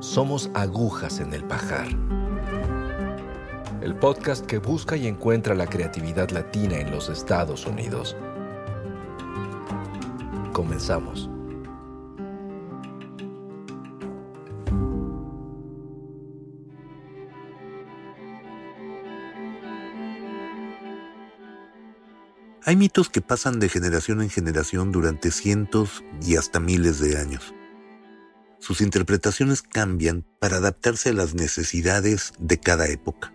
Somos 0.00 0.50
agujas 0.54 1.20
en 1.20 1.34
el 1.34 1.44
pajar. 1.44 1.86
El 3.82 3.94
podcast 3.96 4.46
que 4.46 4.56
busca 4.56 4.96
y 4.96 5.06
encuentra 5.06 5.54
la 5.54 5.66
creatividad 5.66 6.30
latina 6.30 6.78
en 6.78 6.90
los 6.90 7.10
Estados 7.10 7.66
Unidos. 7.66 8.16
Comenzamos. 10.54 11.28
Hay 22.64 22.76
mitos 22.76 23.10
que 23.10 23.20
pasan 23.20 23.60
de 23.60 23.68
generación 23.68 24.22
en 24.22 24.30
generación 24.30 24.92
durante 24.92 25.30
cientos 25.30 26.02
y 26.22 26.36
hasta 26.36 26.58
miles 26.58 27.00
de 27.00 27.18
años. 27.18 27.54
Sus 28.70 28.82
interpretaciones 28.82 29.62
cambian 29.62 30.24
para 30.38 30.58
adaptarse 30.58 31.08
a 31.08 31.12
las 31.12 31.34
necesidades 31.34 32.32
de 32.38 32.60
cada 32.60 32.86
época. 32.86 33.34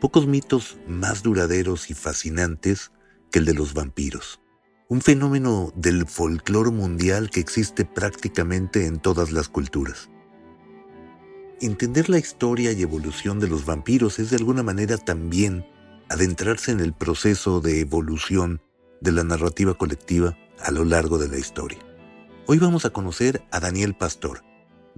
Pocos 0.00 0.28
mitos 0.28 0.78
más 0.86 1.24
duraderos 1.24 1.90
y 1.90 1.94
fascinantes 1.94 2.92
que 3.32 3.40
el 3.40 3.44
de 3.44 3.54
los 3.54 3.74
vampiros. 3.74 4.40
Un 4.88 5.00
fenómeno 5.00 5.72
del 5.74 6.06
folclore 6.06 6.70
mundial 6.70 7.28
que 7.28 7.40
existe 7.40 7.84
prácticamente 7.84 8.86
en 8.86 9.00
todas 9.00 9.32
las 9.32 9.48
culturas. 9.48 10.10
Entender 11.60 12.08
la 12.08 12.20
historia 12.20 12.70
y 12.70 12.80
evolución 12.82 13.40
de 13.40 13.48
los 13.48 13.66
vampiros 13.66 14.20
es 14.20 14.30
de 14.30 14.36
alguna 14.36 14.62
manera 14.62 14.96
también 14.96 15.66
adentrarse 16.08 16.70
en 16.70 16.78
el 16.78 16.92
proceso 16.92 17.60
de 17.60 17.80
evolución 17.80 18.62
de 19.00 19.10
la 19.10 19.24
narrativa 19.24 19.74
colectiva 19.74 20.38
a 20.60 20.70
lo 20.70 20.84
largo 20.84 21.18
de 21.18 21.26
la 21.26 21.36
historia. 21.36 21.80
Hoy 22.46 22.58
vamos 22.58 22.84
a 22.84 22.90
conocer 22.90 23.42
a 23.50 23.58
Daniel 23.58 23.96
Pastor. 23.96 24.46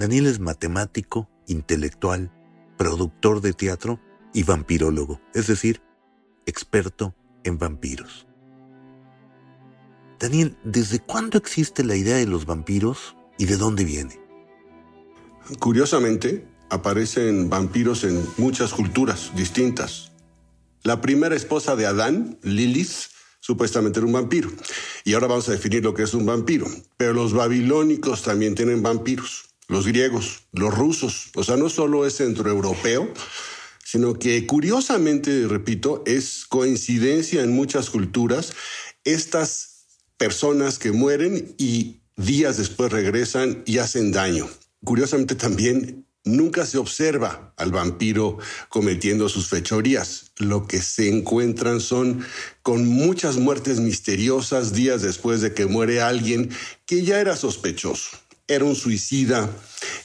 Daniel 0.00 0.24
es 0.28 0.40
matemático, 0.40 1.28
intelectual, 1.46 2.32
productor 2.78 3.42
de 3.42 3.52
teatro 3.52 4.00
y 4.32 4.44
vampirólogo, 4.44 5.20
es 5.34 5.46
decir, 5.46 5.82
experto 6.46 7.14
en 7.44 7.58
vampiros. 7.58 8.26
Daniel, 10.18 10.56
¿desde 10.64 11.00
cuándo 11.00 11.36
existe 11.36 11.84
la 11.84 11.96
idea 11.96 12.16
de 12.16 12.26
los 12.26 12.46
vampiros 12.46 13.14
y 13.36 13.44
de 13.44 13.58
dónde 13.58 13.84
viene? 13.84 14.18
Curiosamente, 15.58 16.48
aparecen 16.70 17.50
vampiros 17.50 18.02
en 18.04 18.24
muchas 18.38 18.72
culturas 18.72 19.32
distintas. 19.36 20.12
La 20.82 21.02
primera 21.02 21.36
esposa 21.36 21.76
de 21.76 21.84
Adán, 21.84 22.38
Lilith, 22.42 23.10
supuestamente 23.40 23.98
era 23.98 24.06
un 24.06 24.14
vampiro. 24.14 24.50
Y 25.04 25.12
ahora 25.12 25.26
vamos 25.26 25.50
a 25.50 25.52
definir 25.52 25.84
lo 25.84 25.92
que 25.92 26.04
es 26.04 26.14
un 26.14 26.24
vampiro. 26.24 26.66
Pero 26.96 27.12
los 27.12 27.34
babilónicos 27.34 28.22
también 28.22 28.54
tienen 28.54 28.82
vampiros, 28.82 29.49
los 29.70 29.86
griegos, 29.86 30.40
los 30.52 30.74
rusos. 30.74 31.30
O 31.34 31.44
sea, 31.44 31.56
no 31.56 31.70
solo 31.70 32.06
es 32.06 32.16
centroeuropeo, 32.16 33.12
sino 33.84 34.18
que 34.18 34.46
curiosamente, 34.46 35.46
repito, 35.48 36.02
es 36.06 36.44
coincidencia 36.48 37.42
en 37.42 37.52
muchas 37.52 37.88
culturas 37.88 38.52
estas 39.04 39.86
personas 40.16 40.78
que 40.78 40.92
mueren 40.92 41.54
y 41.56 42.00
días 42.16 42.58
después 42.58 42.92
regresan 42.92 43.62
y 43.64 43.78
hacen 43.78 44.12
daño. 44.12 44.48
Curiosamente 44.84 45.34
también 45.34 46.04
Nunca 46.24 46.66
se 46.66 46.76
observa 46.76 47.54
al 47.56 47.72
vampiro 47.72 48.36
cometiendo 48.68 49.30
sus 49.30 49.48
fechorías. 49.48 50.32
Lo 50.36 50.66
que 50.66 50.82
se 50.82 51.08
encuentran 51.08 51.80
son 51.80 52.26
con 52.62 52.86
muchas 52.86 53.38
muertes 53.38 53.80
misteriosas 53.80 54.74
días 54.74 55.00
después 55.00 55.40
de 55.40 55.54
que 55.54 55.64
muere 55.64 56.02
alguien 56.02 56.50
que 56.84 57.04
ya 57.04 57.20
era 57.20 57.36
sospechoso. 57.36 58.18
Era 58.50 58.64
un 58.64 58.74
suicida, 58.74 59.48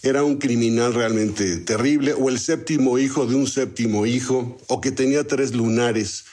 era 0.04 0.24
un 0.24 0.38
criminal 0.38 0.94
realmente 0.94 1.58
terrible, 1.58 2.14
o 2.14 2.30
el 2.30 2.40
séptimo 2.40 3.00
hijo 3.00 3.26
de 3.26 3.34
un 3.34 3.48
séptimo 3.48 4.06
hijo, 4.06 4.60
o 4.68 4.82
que 4.82 4.92
tenía 4.92 5.26
tres 5.26 5.56
lunares 5.56 6.26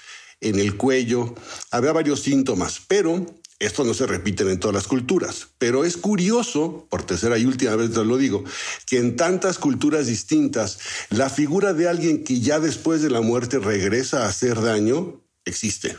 en 0.42 0.58
el 0.58 0.76
cuello. 0.76 1.34
Había 1.70 1.92
varios 1.92 2.20
síntomas, 2.20 2.82
pero 2.86 3.24
esto 3.58 3.82
no 3.84 3.94
se 3.94 4.06
repite 4.06 4.42
en 4.42 4.60
todas 4.60 4.74
las 4.74 4.88
culturas, 4.88 5.48
pero 5.56 5.86
es 5.86 5.96
curioso, 5.96 6.86
por 6.90 7.02
tercera 7.02 7.38
y 7.38 7.46
última 7.46 7.76
vez 7.76 7.92
te 7.92 8.04
lo 8.04 8.18
digo, 8.18 8.44
que 8.86 8.98
en 8.98 9.16
tantas 9.16 9.56
culturas 9.56 10.06
distintas, 10.06 10.80
la 11.08 11.30
figura 11.30 11.72
de 11.72 11.88
alguien 11.88 12.24
que 12.24 12.40
ya 12.40 12.60
después 12.60 13.00
de 13.00 13.08
la 13.08 13.22
muerte 13.22 13.58
regresa 13.58 14.24
a 14.24 14.28
hacer 14.28 14.60
daño 14.60 15.24
existe. 15.46 15.96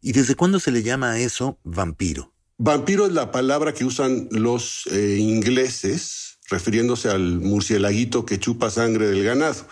¿Y 0.00 0.12
desde 0.12 0.36
cuándo 0.36 0.60
se 0.60 0.70
le 0.70 0.84
llama 0.84 1.10
a 1.10 1.18
eso 1.18 1.58
vampiro? 1.64 2.35
Vampiro 2.58 3.06
es 3.06 3.12
la 3.12 3.32
palabra 3.32 3.74
que 3.74 3.84
usan 3.84 4.28
los 4.30 4.86
eh, 4.90 5.18
ingleses 5.20 6.38
refiriéndose 6.48 7.10
al 7.10 7.40
murcielaguito 7.40 8.24
que 8.24 8.38
chupa 8.38 8.70
sangre 8.70 9.08
del 9.08 9.24
ganado. 9.24 9.66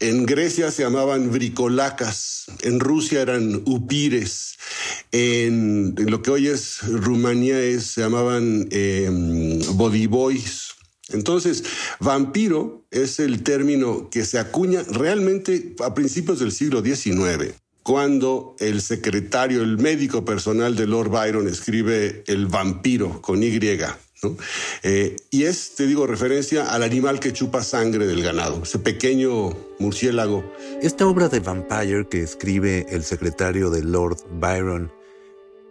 En 0.00 0.26
Grecia 0.26 0.70
se 0.70 0.82
llamaban 0.82 1.30
bricolacas, 1.30 2.44
en 2.60 2.78
Rusia 2.78 3.22
eran 3.22 3.62
upires, 3.64 4.58
en, 5.12 5.94
lo 5.96 6.20
que 6.20 6.30
hoy 6.30 6.48
es 6.48 6.82
Rumanía 6.82 7.56
se 7.80 8.02
llamaban 8.02 8.68
eh, 8.70 9.08
body 9.74 10.06
boys. 10.06 10.74
Entonces, 11.08 11.64
vampiro 12.00 12.86
es 12.90 13.18
el 13.18 13.42
término 13.42 14.10
que 14.10 14.26
se 14.26 14.38
acuña 14.38 14.82
realmente 14.82 15.74
a 15.82 15.94
principios 15.94 16.40
del 16.40 16.52
siglo 16.52 16.82
XIX, 16.82 17.54
cuando 17.84 18.56
el 18.58 18.80
secretario, 18.80 19.62
el 19.62 19.76
médico 19.76 20.24
personal 20.24 20.74
de 20.74 20.86
Lord 20.86 21.10
Byron 21.10 21.46
escribe 21.46 22.24
el 22.26 22.46
vampiro 22.46 23.20
con 23.20 23.42
Y. 23.42 23.60
Eh, 24.82 25.16
y 25.30 25.44
es, 25.44 25.74
te 25.74 25.86
digo, 25.86 26.06
referencia 26.06 26.72
al 26.72 26.82
animal 26.82 27.20
que 27.20 27.34
chupa 27.34 27.62
sangre 27.62 28.06
del 28.06 28.22
ganado, 28.22 28.62
ese 28.62 28.78
pequeño 28.78 29.50
murciélago. 29.78 30.50
Esta 30.80 31.06
obra 31.06 31.28
de 31.28 31.40
Vampire 31.40 32.08
que 32.08 32.22
escribe 32.22 32.86
el 32.88 33.04
secretario 33.04 33.68
de 33.68 33.82
Lord 33.82 34.16
Byron 34.40 34.90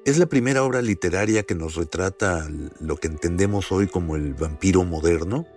es 0.05 0.19
la 0.19 0.27
primera 0.27 0.63
obra 0.63 0.83
literaria 0.83 1.41
que 1.41 1.55
nos 1.55 1.75
retrata 1.75 2.47
lo 2.79 2.97
que 2.97 3.07
entendemos 3.07 3.71
hoy 3.71 3.87
como 3.87 4.15
el 4.15 4.35
vampiro 4.35 4.83
moderno. 4.83 5.47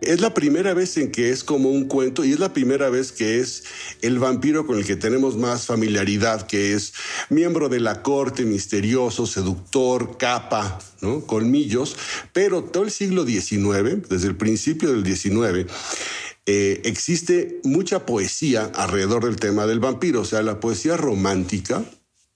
Es 0.00 0.20
la 0.20 0.32
primera 0.32 0.72
vez 0.72 0.96
en 0.96 1.12
que 1.12 1.30
es 1.30 1.44
como 1.44 1.68
un 1.70 1.86
cuento 1.86 2.24
y 2.24 2.32
es 2.32 2.38
la 2.38 2.52
primera 2.52 2.88
vez 2.88 3.12
que 3.12 3.38
es 3.38 3.64
el 4.00 4.18
vampiro 4.18 4.66
con 4.66 4.78
el 4.78 4.86
que 4.86 4.96
tenemos 4.96 5.36
más 5.36 5.66
familiaridad, 5.66 6.46
que 6.46 6.72
es 6.72 6.94
miembro 7.28 7.68
de 7.68 7.80
la 7.80 8.02
corte, 8.02 8.44
misterioso, 8.44 9.26
seductor, 9.26 10.16
capa, 10.16 10.78
¿no? 11.02 11.26
colmillos, 11.26 11.96
pero 12.32 12.64
todo 12.64 12.84
el 12.84 12.90
siglo 12.90 13.26
XIX, 13.26 14.08
desde 14.08 14.28
el 14.28 14.36
principio 14.36 14.90
del 14.90 15.04
XIX, 15.04 15.70
eh, 16.46 16.80
existe 16.84 17.60
mucha 17.62 18.06
poesía 18.06 18.72
alrededor 18.74 19.24
del 19.24 19.36
tema 19.36 19.66
del 19.66 19.80
vampiro, 19.80 20.22
o 20.22 20.24
sea, 20.24 20.42
la 20.42 20.60
poesía 20.60 20.96
romántica, 20.96 21.84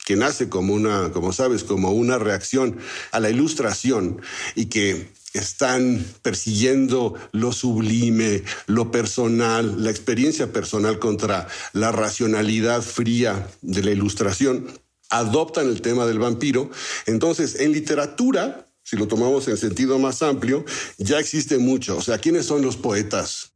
que 0.05 0.17
nace 0.17 0.51
como 0.51 0.75
una, 0.75 1.11
como 1.13 1.33
sabes, 1.33 1.65
como 1.65 1.93
una 1.93 2.19
reacción 2.19 2.77
a 3.11 3.21
la 3.21 3.31
ilustración 3.31 4.21
y 4.55 4.67
que 4.67 5.09
están 5.35 6.05
persiguiendo 6.23 7.15
lo 7.33 7.53
sublime, 7.53 8.43
lo 8.67 8.91
personal, 8.91 9.83
la 9.83 9.91
experiencia 9.91 10.53
personal 10.53 10.99
contra 10.99 11.49
la 11.73 11.93
racionalidad 11.93 12.81
fría 12.83 13.51
de 13.61 13.83
la 13.83 13.91
ilustración, 13.91 14.73
adoptan 15.11 15.69
el 15.69 15.83
tema 15.83 16.07
del 16.07 16.21
vampiro. 16.21 16.71
Entonces, 17.07 17.61
en 17.61 17.73
literatura, 17.73 18.67
si 18.83 18.97
lo 18.97 19.09
tomamos 19.09 19.49
en 19.49 19.57
sentido 19.57 19.99
más 19.99 20.23
amplio, 20.23 20.65
ya 20.99 21.19
existe 21.19 21.59
mucho. 21.59 21.97
O 21.97 22.03
sea, 22.03 22.19
¿quiénes 22.19 22.47
son 22.47 22.63
los 22.63 22.77
poetas? 22.77 23.53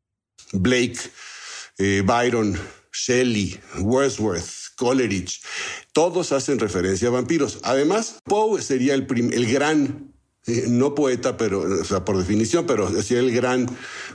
Blake, 0.52 0.98
eh, 1.78 2.02
Byron, 2.04 2.58
Shelley, 2.92 3.60
Wordsworth, 3.80 4.74
Coleridge, 4.76 5.40
todos 5.92 6.32
hacen 6.32 6.58
referencia 6.58 7.08
a 7.08 7.12
vampiros. 7.12 7.58
Además, 7.62 8.18
Poe 8.24 8.62
sería 8.62 8.94
el, 8.94 9.06
el 9.32 9.52
gran 9.52 10.07
eh, 10.48 10.64
no 10.68 10.94
poeta, 10.94 11.36
pero, 11.36 11.60
o 11.60 11.84
sea, 11.84 12.04
por 12.04 12.16
definición, 12.16 12.66
pero 12.66 12.90
decía 12.90 13.20
el 13.20 13.30
gran 13.30 13.68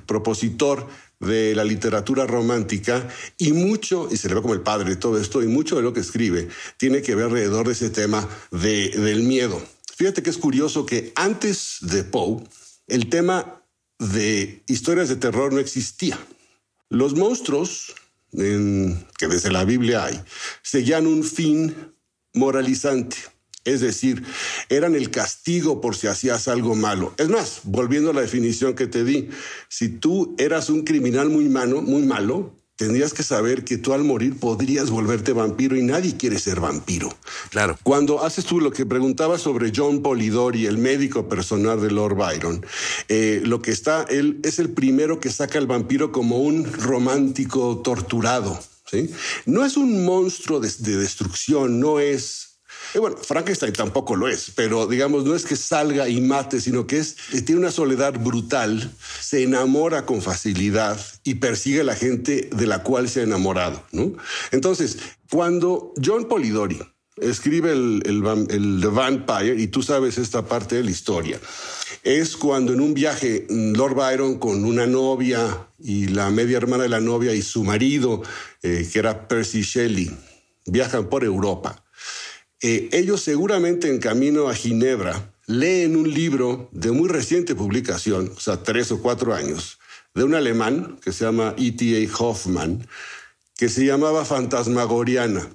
propositor 0.05 0.87
de 1.19 1.55
la 1.55 1.63
literatura 1.63 2.25
romántica 2.25 3.07
y 3.37 3.53
mucho, 3.53 4.09
y 4.11 4.17
se 4.17 4.27
le 4.27 4.35
ve 4.35 4.41
como 4.41 4.53
el 4.53 4.61
padre 4.61 4.89
de 4.89 4.95
todo 4.95 5.19
esto, 5.19 5.41
y 5.41 5.47
mucho 5.47 5.75
de 5.75 5.83
lo 5.83 5.93
que 5.93 6.01
escribe 6.01 6.49
tiene 6.77 7.01
que 7.01 7.15
ver 7.15 7.25
alrededor 7.25 7.67
de 7.67 7.73
ese 7.73 7.89
tema 7.89 8.27
del 8.51 9.23
miedo. 9.23 9.61
Fíjate 9.95 10.23
que 10.23 10.31
es 10.31 10.37
curioso 10.37 10.85
que 10.85 11.13
antes 11.15 11.77
de 11.81 12.03
Poe, 12.03 12.43
el 12.87 13.09
tema 13.09 13.63
de 13.99 14.63
historias 14.67 15.07
de 15.07 15.15
terror 15.15 15.53
no 15.53 15.59
existía. 15.59 16.19
Los 16.89 17.15
monstruos, 17.15 17.93
que 18.31 19.27
desde 19.27 19.51
la 19.51 19.63
Biblia 19.65 20.05
hay, 20.05 20.21
seguían 20.63 21.05
un 21.05 21.23
fin 21.23 21.93
moralizante. 22.33 23.17
Es 23.65 23.79
decir, 23.79 24.23
eran 24.69 24.95
el 24.95 25.09
castigo 25.09 25.81
por 25.81 25.95
si 25.95 26.07
hacías 26.07 26.47
algo 26.47 26.75
malo. 26.75 27.13
Es 27.17 27.29
más, 27.29 27.61
volviendo 27.63 28.11
a 28.11 28.13
la 28.13 28.21
definición 28.21 28.75
que 28.75 28.87
te 28.87 29.03
di, 29.03 29.29
si 29.69 29.89
tú 29.89 30.35
eras 30.37 30.69
un 30.69 30.83
criminal 30.83 31.29
muy 31.29 31.49
malo, 31.49 31.81
muy 31.81 32.03
malo, 32.03 32.53
tendrías 32.75 33.13
que 33.13 33.23
saber 33.23 33.63
que 33.63 33.77
tú 33.77 33.93
al 33.93 34.03
morir 34.03 34.39
podrías 34.39 34.89
volverte 34.89 35.31
vampiro 35.31 35.75
y 35.77 35.83
nadie 35.83 36.17
quiere 36.17 36.39
ser 36.39 36.59
vampiro. 36.59 37.13
Claro. 37.49 37.77
Cuando 37.83 38.23
haces 38.23 38.45
tú 38.45 38.59
lo 38.59 38.71
que 38.71 38.85
preguntabas 38.85 39.41
sobre 39.41 39.71
John 39.75 40.01
Polidori, 40.01 40.65
el 40.65 40.77
médico 40.77 41.29
personal 41.29 41.79
de 41.81 41.91
Lord 41.91 42.15
Byron, 42.15 42.65
eh, 43.07 43.41
lo 43.45 43.61
que 43.61 43.71
está, 43.71 44.03
él 44.09 44.39
es 44.43 44.59
el 44.59 44.69
primero 44.71 45.19
que 45.19 45.29
saca 45.29 45.59
al 45.59 45.67
vampiro 45.67 46.11
como 46.11 46.39
un 46.39 46.71
romántico 46.73 47.81
torturado. 47.83 48.59
¿sí? 48.89 49.09
No 49.45 49.63
es 49.63 49.77
un 49.77 50.03
monstruo 50.03 50.59
de 50.59 50.97
destrucción, 50.97 51.79
no 51.79 51.99
es 51.99 52.42
y 52.93 52.99
bueno, 52.99 53.17
Frankenstein 53.17 53.73
tampoco 53.73 54.15
lo 54.15 54.27
es, 54.27 54.51
pero 54.55 54.85
digamos, 54.85 55.25
no 55.25 55.35
es 55.35 55.45
que 55.45 55.55
salga 55.55 56.07
y 56.09 56.21
mate, 56.21 56.61
sino 56.61 56.85
que 56.85 56.99
es, 56.99 57.15
tiene 57.45 57.61
una 57.61 57.71
soledad 57.71 58.13
brutal, 58.19 58.91
se 59.19 59.43
enamora 59.43 60.05
con 60.05 60.21
facilidad 60.21 60.99
y 61.23 61.35
persigue 61.35 61.81
a 61.81 61.85
la 61.85 61.95
gente 61.95 62.49
de 62.55 62.67
la 62.67 62.83
cual 62.83 63.09
se 63.09 63.21
ha 63.21 63.23
enamorado, 63.23 63.83
¿no? 63.91 64.13
Entonces, 64.51 64.99
cuando 65.31 65.93
John 66.03 66.27
Polidori 66.27 66.79
escribe 67.17 67.71
el, 67.71 68.03
el, 68.05 68.79
The 68.81 68.87
Vampire, 68.87 69.59
y 69.59 69.67
tú 69.67 69.81
sabes 69.81 70.17
esta 70.19 70.45
parte 70.45 70.75
de 70.75 70.83
la 70.83 70.91
historia, 70.91 71.39
es 72.03 72.37
cuando 72.37 72.73
en 72.73 72.81
un 72.81 72.93
viaje 72.93 73.47
Lord 73.49 73.95
Byron 73.95 74.37
con 74.37 74.65
una 74.65 74.85
novia 74.85 75.67
y 75.79 76.07
la 76.07 76.29
media 76.29 76.57
hermana 76.57 76.83
de 76.83 76.89
la 76.89 77.01
novia 77.01 77.33
y 77.33 77.41
su 77.41 77.63
marido, 77.63 78.21
eh, 78.61 78.87
que 78.91 78.99
era 78.99 79.27
Percy 79.27 79.61
Shelley, 79.61 80.11
viajan 80.65 81.09
por 81.09 81.23
Europa 81.23 81.82
eh, 82.63 82.87
ellos 82.93 83.21
seguramente 83.21 83.89
en 83.89 83.99
camino 83.99 84.47
a 84.47 84.55
Ginebra 84.55 85.33
leen 85.47 85.97
un 85.97 86.09
libro 86.09 86.69
de 86.71 86.91
muy 86.91 87.09
reciente 87.09 87.55
publicación, 87.55 88.31
o 88.37 88.39
sea, 88.39 88.63
tres 88.63 88.89
o 88.93 89.01
cuatro 89.01 89.33
años, 89.33 89.79
de 90.15 90.23
un 90.23 90.33
alemán 90.33 90.97
que 91.03 91.11
se 91.11 91.25
llama 91.25 91.53
E.T.A. 91.57 92.09
Hoffman, 92.17 92.87
que 93.57 93.67
se 93.67 93.85
llamaba 93.85 94.23
Fantasmagoriana. 94.23 95.45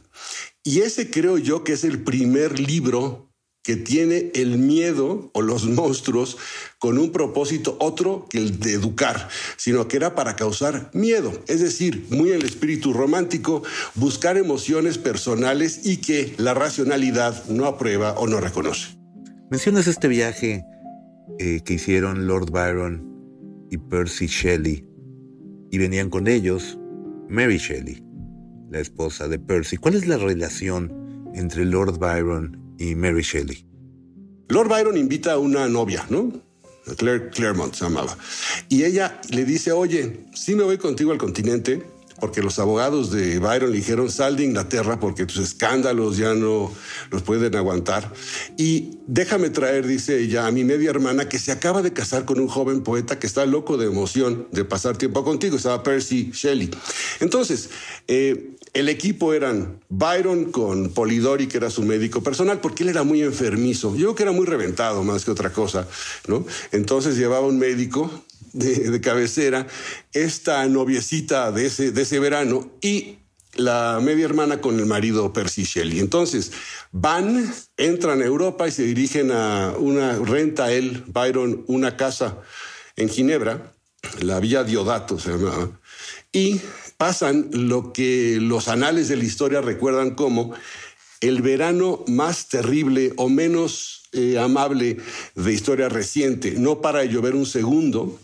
Y 0.63 0.81
ese 0.81 1.11
creo 1.11 1.39
yo 1.39 1.65
que 1.65 1.73
es 1.73 1.85
el 1.85 2.03
primer 2.03 2.61
libro 2.61 3.28
que 3.69 3.77
tiene 3.77 4.31
el 4.35 4.57
miedo 4.57 5.31
o 5.35 5.43
los 5.43 5.67
monstruos 5.69 6.39
con 6.79 6.97
un 6.97 7.13
propósito 7.13 7.77
otro 7.81 8.27
que 8.31 8.39
el 8.39 8.59
de 8.61 8.73
educar, 8.73 9.29
sino 9.59 9.89
que 9.89 9.99
era 9.99 10.15
para 10.15 10.37
causar 10.37 10.91
miedo, 10.95 11.31
es 11.49 11.61
decir, 11.61 12.07
muy 12.09 12.31
el 12.31 12.47
espíritu 12.47 12.95
romántico, 12.95 13.63
buscar 13.95 14.39
emociones 14.39 14.97
personales 14.97 15.85
y 15.85 15.99
que 15.99 16.33
la 16.39 16.55
racionalidad 16.55 17.45
no 17.49 17.67
aprueba 17.67 18.13
o 18.13 18.27
no 18.27 18.41
reconoce. 18.41 18.99
Mencionas 19.51 19.87
este 19.87 20.09
viaje 20.09 20.65
eh, 21.39 21.61
que 21.63 21.75
hicieron 21.75 22.27
Lord 22.27 22.51
Byron 22.51 23.07
y 23.71 23.77
Percy 23.77 24.29
Shelley 24.29 24.89
y 25.71 25.77
venían 25.77 26.09
con 26.09 26.27
ellos 26.27 26.79
Mary 27.29 27.59
Shelley, 27.59 28.03
la 28.71 28.81
esposa 28.81 29.29
de 29.29 29.39
Percy. 29.39 29.77
¿Cuál 29.77 29.95
es 29.95 30.07
la 30.07 30.17
relación 30.17 31.31
entre 31.35 31.67
Lord 31.67 31.99
Byron 31.99 32.68
y 32.79 32.95
Mary 32.95 33.23
Shelley. 33.23 33.65
Lord 34.49 34.69
Byron 34.69 34.97
invita 34.97 35.33
a 35.33 35.39
una 35.39 35.69
novia, 35.69 36.07
¿no? 36.09 36.33
Claire 36.97 37.29
Claremont 37.31 37.75
se 37.75 37.85
llamaba. 37.85 38.17
Y 38.69 38.85
ella 38.85 39.21
le 39.31 39.45
dice, 39.45 39.73
oye, 39.73 40.25
sí 40.35 40.55
me 40.55 40.63
voy 40.63 40.79
contigo 40.79 41.13
al 41.13 41.19
continente, 41.19 41.83
porque 42.21 42.43
los 42.43 42.59
abogados 42.59 43.11
de 43.11 43.39
Byron 43.39 43.71
le 43.71 43.77
dijeron, 43.77 44.11
sal 44.11 44.37
de 44.37 44.45
Inglaterra 44.45 44.99
porque 44.99 45.27
tus 45.27 45.39
escándalos 45.39 46.17
ya 46.17 46.35
no 46.35 46.73
los 47.11 47.23
pueden 47.23 47.55
aguantar. 47.55 48.13
Y 48.57 48.99
déjame 49.07 49.51
traer, 49.51 49.87
dice 49.87 50.19
ella, 50.19 50.47
a 50.47 50.51
mi 50.51 50.65
media 50.65 50.91
hermana 50.91 51.29
que 51.29 51.39
se 51.39 51.53
acaba 51.53 51.83
de 51.83 51.93
casar 51.93 52.25
con 52.25 52.41
un 52.41 52.49
joven 52.49 52.83
poeta 52.83 53.19
que 53.19 53.27
está 53.27 53.47
loco 53.47 53.77
de 53.77 53.87
emoción 53.87 54.49
de 54.51 54.65
pasar 54.65 54.97
tiempo 54.97 55.25
contigo. 55.25 55.57
Estaba 55.57 55.83
Percy 55.83 56.31
Shelley. 56.33 56.71
Entonces, 57.21 57.71
eh, 58.09 58.57
el 58.75 58.89
equipo 58.89 59.33
eran 59.33 59.81
Byron 59.89 60.53
con 60.53 60.91
Polidori, 60.91 61.47
que 61.47 61.59
era 61.59 61.71
su 61.71 61.83
médico 61.83 62.23
personal, 62.23 62.61
porque 62.61 62.83
él 62.83 62.91
era 62.91 63.03
muy 63.03 63.23
enfermizo. 63.23 63.95
Yo 63.95 63.99
creo 63.99 64.15
que 64.15 64.23
era 64.25 64.33
muy 64.33 64.47
reventado 64.47 65.03
más 65.05 65.25
que 65.25 65.31
otra 65.31 65.53
cosa, 65.53 65.87
¿no? 66.27 66.45
Entonces 66.73 67.17
llevaba 67.17 67.47
un 67.47 67.59
médico 67.59 68.11
de, 68.53 69.01
cabecera, 69.01 69.67
esta 70.13 70.67
noviecita 70.67 71.53
de 71.53 71.67
ese, 71.67 71.93
de 71.93 72.03
ese 72.03 72.19
verano 72.19 72.71
y 72.81 73.19
la 73.55 74.01
media 74.03 74.25
hermana 74.25 74.61
con 74.61 74.79
el 74.79 74.87
marido 74.87 75.33
Percy 75.33 75.65
Shelley. 75.65 76.01
Entonces 76.01 76.53
van, 76.93 77.53
entran 77.77 78.23
a 78.23 78.25
Europa 78.25 78.69
y 78.69 78.73
se 78.73 78.85
dirigen 78.85 79.31
a 79.33 79.75
una 79.79 80.17
renta 80.17 80.73
él, 80.73 81.05
Byron, 81.07 81.65
una 81.67 81.97
casa 81.97 82.39
en 82.97 83.09
Ginebra, 83.09 83.73
la 84.21 84.41
Villa 84.41 84.65
Diodato 84.65 85.19
se 85.19 85.31
llamaba, 85.31 85.71
y 86.33 86.61
pasan 86.97 87.49
lo 87.53 87.93
que 87.93 88.39
los 88.41 88.69
anales 88.69 89.09
de 89.09 89.17
la 89.17 89.25
historia 89.25 89.61
recuerdan 89.61 90.15
como 90.15 90.53
el 91.21 91.43
verano 91.43 92.05
más 92.07 92.49
terrible 92.49 93.13
o 93.17 93.29
menos 93.29 94.09
eh, 94.13 94.39
amable 94.39 94.99
de 95.35 95.53
historia 95.53 95.89
reciente. 95.89 96.53
No 96.53 96.81
para 96.81 97.05
llover 97.05 97.35
un 97.35 97.47
segundo, 97.47 98.19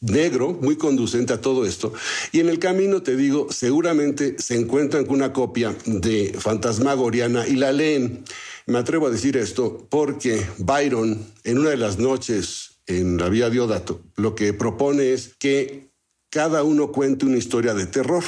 negro, 0.00 0.56
muy 0.60 0.76
conducente 0.76 1.32
a 1.32 1.40
todo 1.40 1.66
esto. 1.66 1.92
Y 2.32 2.40
en 2.40 2.48
el 2.48 2.58
camino, 2.58 3.02
te 3.02 3.16
digo, 3.16 3.48
seguramente 3.50 4.36
se 4.38 4.56
encuentran 4.56 5.04
con 5.04 5.16
una 5.16 5.32
copia 5.32 5.74
de 5.86 6.34
Fantasmagoriana 6.38 7.46
y 7.46 7.56
la 7.56 7.72
leen. 7.72 8.24
Me 8.66 8.78
atrevo 8.78 9.08
a 9.08 9.10
decir 9.10 9.36
esto 9.36 9.86
porque 9.90 10.44
Byron, 10.58 11.26
en 11.44 11.58
una 11.58 11.70
de 11.70 11.76
las 11.76 11.98
noches 11.98 12.69
en 12.90 13.16
la 13.16 13.28
Vía 13.28 13.50
Diodato, 13.50 14.00
lo 14.16 14.34
que 14.34 14.52
propone 14.52 15.12
es 15.12 15.34
que 15.38 15.90
cada 16.28 16.62
uno 16.62 16.92
cuente 16.92 17.26
una 17.26 17.38
historia 17.38 17.74
de 17.74 17.86
terror. 17.86 18.24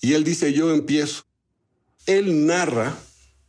Y 0.00 0.12
él 0.12 0.24
dice, 0.24 0.52
yo 0.52 0.72
empiezo. 0.72 1.24
Él 2.06 2.46
narra 2.46 2.96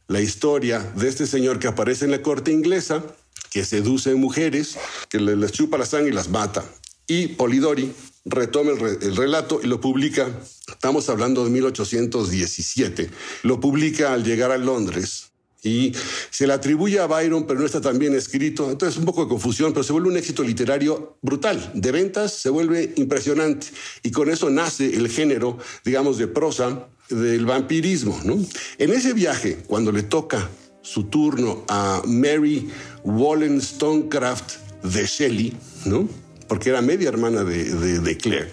la 0.07 0.21
historia 0.21 0.79
de 0.79 1.09
este 1.09 1.27
señor 1.27 1.59
que 1.59 1.67
aparece 1.67 2.05
en 2.05 2.11
la 2.11 2.21
corte 2.21 2.51
inglesa, 2.51 3.03
que 3.51 3.65
seduce 3.65 4.15
mujeres, 4.15 4.77
que 5.09 5.19
les 5.19 5.51
chupa 5.51 5.77
la 5.77 5.85
sangre 5.85 6.09
y 6.09 6.13
las 6.13 6.29
mata 6.29 6.63
y 7.07 7.27
Polidori 7.29 7.93
retoma 8.25 8.71
el, 8.71 9.15
relato 9.15 9.59
y 9.61 9.67
lo 9.67 9.79
publica, 9.79 10.27
estamos 10.67 11.09
hablando 11.09 11.43
de 11.43 11.51
1817, 11.51 13.09
lo 13.43 13.59
publica 13.59 14.13
al 14.13 14.23
llegar 14.23 14.51
a 14.51 14.57
Londres 14.57 15.31
y 15.65 15.93
se 16.29 16.45
le 16.45 16.53
atribuye 16.53 16.99
a 16.99 17.07
Byron, 17.07 17.45
pero 17.47 17.59
no 17.59 17.65
está 17.65 17.81
tan 17.81 17.97
bien 17.97 18.13
escrito. 18.13 18.69
Entonces, 18.69 18.97
un 18.97 19.05
poco 19.05 19.23
de 19.23 19.29
confusión, 19.29 19.73
pero 19.73 19.83
se 19.83 19.91
vuelve 19.91 20.09
un 20.09 20.17
éxito 20.17 20.43
literario 20.43 21.17
brutal. 21.21 21.71
De 21.73 21.91
ventas 21.91 22.33
se 22.33 22.49
vuelve 22.49 22.93
impresionante. 22.97 23.67
Y 24.03 24.11
con 24.11 24.29
eso 24.29 24.49
nace 24.49 24.95
el 24.95 25.09
género, 25.09 25.57
digamos, 25.83 26.19
de 26.19 26.27
prosa 26.27 26.87
del 27.09 27.45
vampirismo. 27.45 28.19
¿no? 28.23 28.37
En 28.77 28.91
ese 28.91 29.13
viaje, 29.13 29.57
cuando 29.67 29.91
le 29.91 30.03
toca 30.03 30.49
su 30.81 31.05
turno 31.05 31.65
a 31.67 32.03
Mary 32.05 32.69
Wollstonecraft 33.03 34.57
de 34.83 35.05
Shelley, 35.05 35.57
¿no? 35.85 36.07
porque 36.47 36.69
era 36.69 36.81
media 36.81 37.09
hermana 37.09 37.43
de, 37.43 38.17
Claire. 38.17 38.51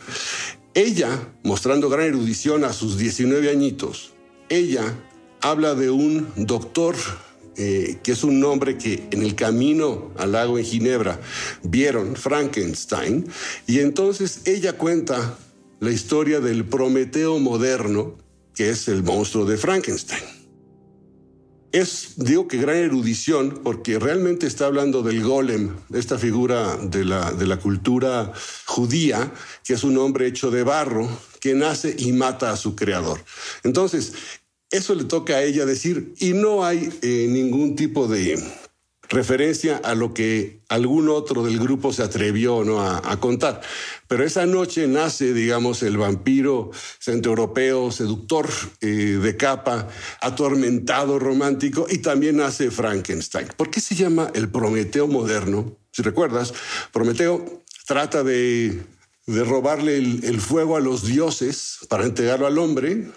Ella, 0.75 1.28
mostrando 1.42 1.90
gran 1.90 2.07
erudición 2.07 2.64
a 2.64 2.73
sus 2.73 2.97
19 2.97 3.50
añitos, 3.50 4.12
ella 4.49 4.83
habla 5.42 5.75
de 5.75 5.90
un 5.90 6.28
doctor 6.37 6.96
eh, 7.56 7.99
que 8.02 8.12
es 8.12 8.25
un 8.25 8.40
nombre 8.40 8.78
que 8.78 9.08
en 9.11 9.22
el 9.22 9.34
camino 9.34 10.12
al 10.16 10.32
lago 10.32 10.58
en 10.58 10.64
Ginebra 10.64 11.20
vieron, 11.62 12.16
Frankenstein, 12.16 13.26
y 13.66 13.80
entonces 13.80 14.40
ella 14.46 14.78
cuenta 14.78 15.37
la 15.80 15.90
historia 15.90 16.40
del 16.40 16.64
Prometeo 16.64 17.38
moderno, 17.38 18.16
que 18.54 18.70
es 18.70 18.88
el 18.88 19.02
monstruo 19.02 19.44
de 19.44 19.58
Frankenstein 19.58 20.42
es, 21.72 22.12
digo 22.16 22.46
que 22.46 22.58
gran 22.58 22.76
erudición, 22.76 23.61
porque 23.64 23.99
realmente 23.99 24.46
está 24.46 24.66
hablando 24.66 25.02
del 25.02 25.22
golem, 25.22 25.75
esta 25.92 26.18
figura 26.18 26.76
de 26.76 27.04
la, 27.04 27.32
de 27.32 27.46
la 27.46 27.58
cultura 27.58 28.32
judía, 28.66 29.32
que 29.64 29.72
es 29.72 29.82
un 29.82 29.96
hombre 29.96 30.26
hecho 30.26 30.50
de 30.50 30.62
barro, 30.62 31.08
que 31.40 31.54
nace 31.54 31.96
y 31.99 32.12
mata 32.12 32.52
a 32.52 32.56
su 32.56 32.76
creador. 32.76 33.25
Entonces, 33.64 34.12
eso 34.73 34.95
le 34.95 35.05
toca 35.05 35.35
a 35.35 35.43
ella 35.43 35.64
decir, 35.64 36.14
y 36.19 36.33
no 36.33 36.64
hay 36.64 36.93
eh, 37.02 37.26
ningún 37.29 37.76
tipo 37.76 38.09
de 38.09 38.43
referencia 39.12 39.76
a 39.76 39.95
lo 39.95 40.14
que 40.14 40.62
algún 40.69 41.09
otro 41.11 41.45
del 41.45 41.59
grupo 41.59 41.93
se 41.93 42.02
atrevió 42.02 42.64
¿no? 42.64 42.81
a, 42.81 43.21
contar. 43.21 43.61
Pero 44.09 44.25
esa 44.25 44.47
noche 44.47 44.88
nace, 44.88 45.35
digamos, 45.35 45.83
el 45.83 45.99
vampiro 45.99 46.71
centroeuropeo, 46.99 47.93
seductor 47.93 48.49
eh, 48.81 48.87
de 49.23 49.37
capa, 49.37 49.88
atormentado, 50.21 51.19
romántico, 51.19 51.87
y 51.88 51.99
también 51.99 52.38
nace 52.38 52.71
Frankenstein. 52.71 53.49
¿Por 53.57 53.71
qué 53.71 53.81
se 53.81 53.95
llama 53.95 54.31
el 54.35 54.49
Prometeo 54.49 55.07
moderno? 55.07 55.76
Si 55.93 56.02
recuerdas, 56.02 56.55
Prometeo 56.91 57.62
trata 57.87 58.25
de, 58.25 58.83
robarle 59.26 59.99
el, 59.99 60.41
fuego 60.41 60.76
a 60.76 60.81
los 60.81 61.05
dioses 61.05 61.81
para 61.91 62.05
entregarlo 62.05 62.47
al 62.47 62.59
hombre 62.59 63.09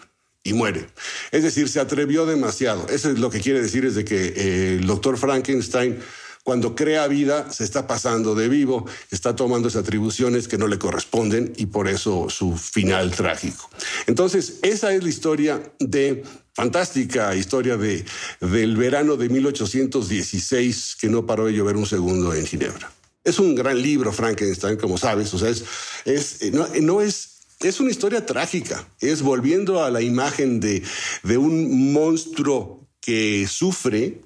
y 0.46 0.54
muere. 0.54 0.88
Es 1.32 1.44
decir, 1.44 1.68
se 1.68 1.82
atrevió 1.82 2.26
demasiado. 2.26 2.88
Eso 2.88 3.10
es 3.10 3.20
lo 3.20 3.30
que 3.30 3.42
quiere 3.42 3.62
decir 3.62 3.84
es 3.84 3.96
de 3.96 4.06
que 4.06 4.28
eh, 4.28 4.78
el 4.80 4.88
doctor 4.88 5.18
Frankenstein 5.18 6.00
cuando 6.46 6.76
crea 6.76 7.08
vida 7.08 7.52
se 7.52 7.64
está 7.64 7.88
pasando 7.88 8.36
de 8.36 8.48
vivo, 8.48 8.86
está 9.10 9.36
tomando 9.36 9.68
esas 9.68 9.82
atribuciones 9.82 10.48
que 10.48 10.60
no 10.60 10.68
le 10.68 10.78
corresponden 10.78 11.52
y 11.58 11.66
por 11.66 11.88
eso 11.88 12.30
su 12.30 12.56
final 12.56 13.10
trágico. 13.10 13.68
Entonces, 14.06 14.60
esa 14.62 14.94
es 14.94 15.02
la 15.02 15.10
historia 15.10 15.74
de 15.80 16.24
fantástica 16.54 17.36
historia 17.36 17.78
de, 17.78 18.06
del 18.42 18.78
verano 18.78 19.18
de 19.18 19.28
1816 19.28 20.98
que 21.02 21.10
no 21.10 21.26
paró 21.26 21.48
de 21.48 21.54
llover 21.54 21.78
un 21.78 21.88
segundo 21.88 22.32
en 22.36 22.46
Ginebra. 22.46 22.92
Es 23.24 23.40
un 23.40 23.56
gran 23.56 23.82
libro, 23.82 24.14
Frankenstein, 24.14 24.78
como 24.78 25.00
sabes, 25.00 25.34
o 25.34 25.40
sea, 25.40 25.50
es, 25.50 26.40
no, 26.54 26.68
no 26.80 27.02
es 27.02 27.35
es 27.60 27.80
una 27.80 27.92
historia 27.92 28.26
trágica. 28.26 28.88
Es 29.00 29.22
volviendo 29.22 29.84
a 29.84 29.92
la 29.92 30.02
imagen 30.02 30.60
de, 30.60 30.84
de 31.24 31.38
un 31.38 31.94
monstruo 31.94 32.88
que 33.00 33.48
sufre. 33.48 34.22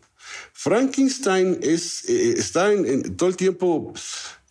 Frankenstein 0.54 1.60
es, 1.62 2.10
eh, 2.10 2.36
está 2.38 2.72
en, 2.74 3.16
todo 3.16 3.30
el 3.30 3.36
tiempo 3.36 3.94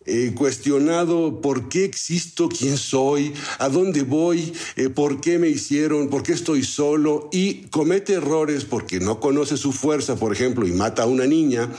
eh, 0.05 0.33
cuestionado 0.35 1.41
por 1.41 1.69
qué 1.69 1.83
existo, 1.83 2.49
quién 2.49 2.77
soy, 2.77 3.33
a 3.59 3.69
dónde 3.69 4.03
voy, 4.03 4.53
eh, 4.75 4.89
por 4.89 5.21
qué 5.21 5.37
me 5.37 5.49
hicieron, 5.49 6.09
por 6.09 6.23
qué 6.23 6.33
estoy 6.33 6.63
solo 6.63 7.29
y 7.31 7.67
comete 7.67 8.13
errores 8.13 8.65
porque 8.65 8.99
no 8.99 9.19
conoce 9.19 9.57
su 9.57 9.71
fuerza, 9.71 10.15
por 10.15 10.33
ejemplo, 10.33 10.67
y 10.67 10.71
mata 10.71 11.03
a 11.03 11.05
una 11.05 11.27
niña. 11.27 11.69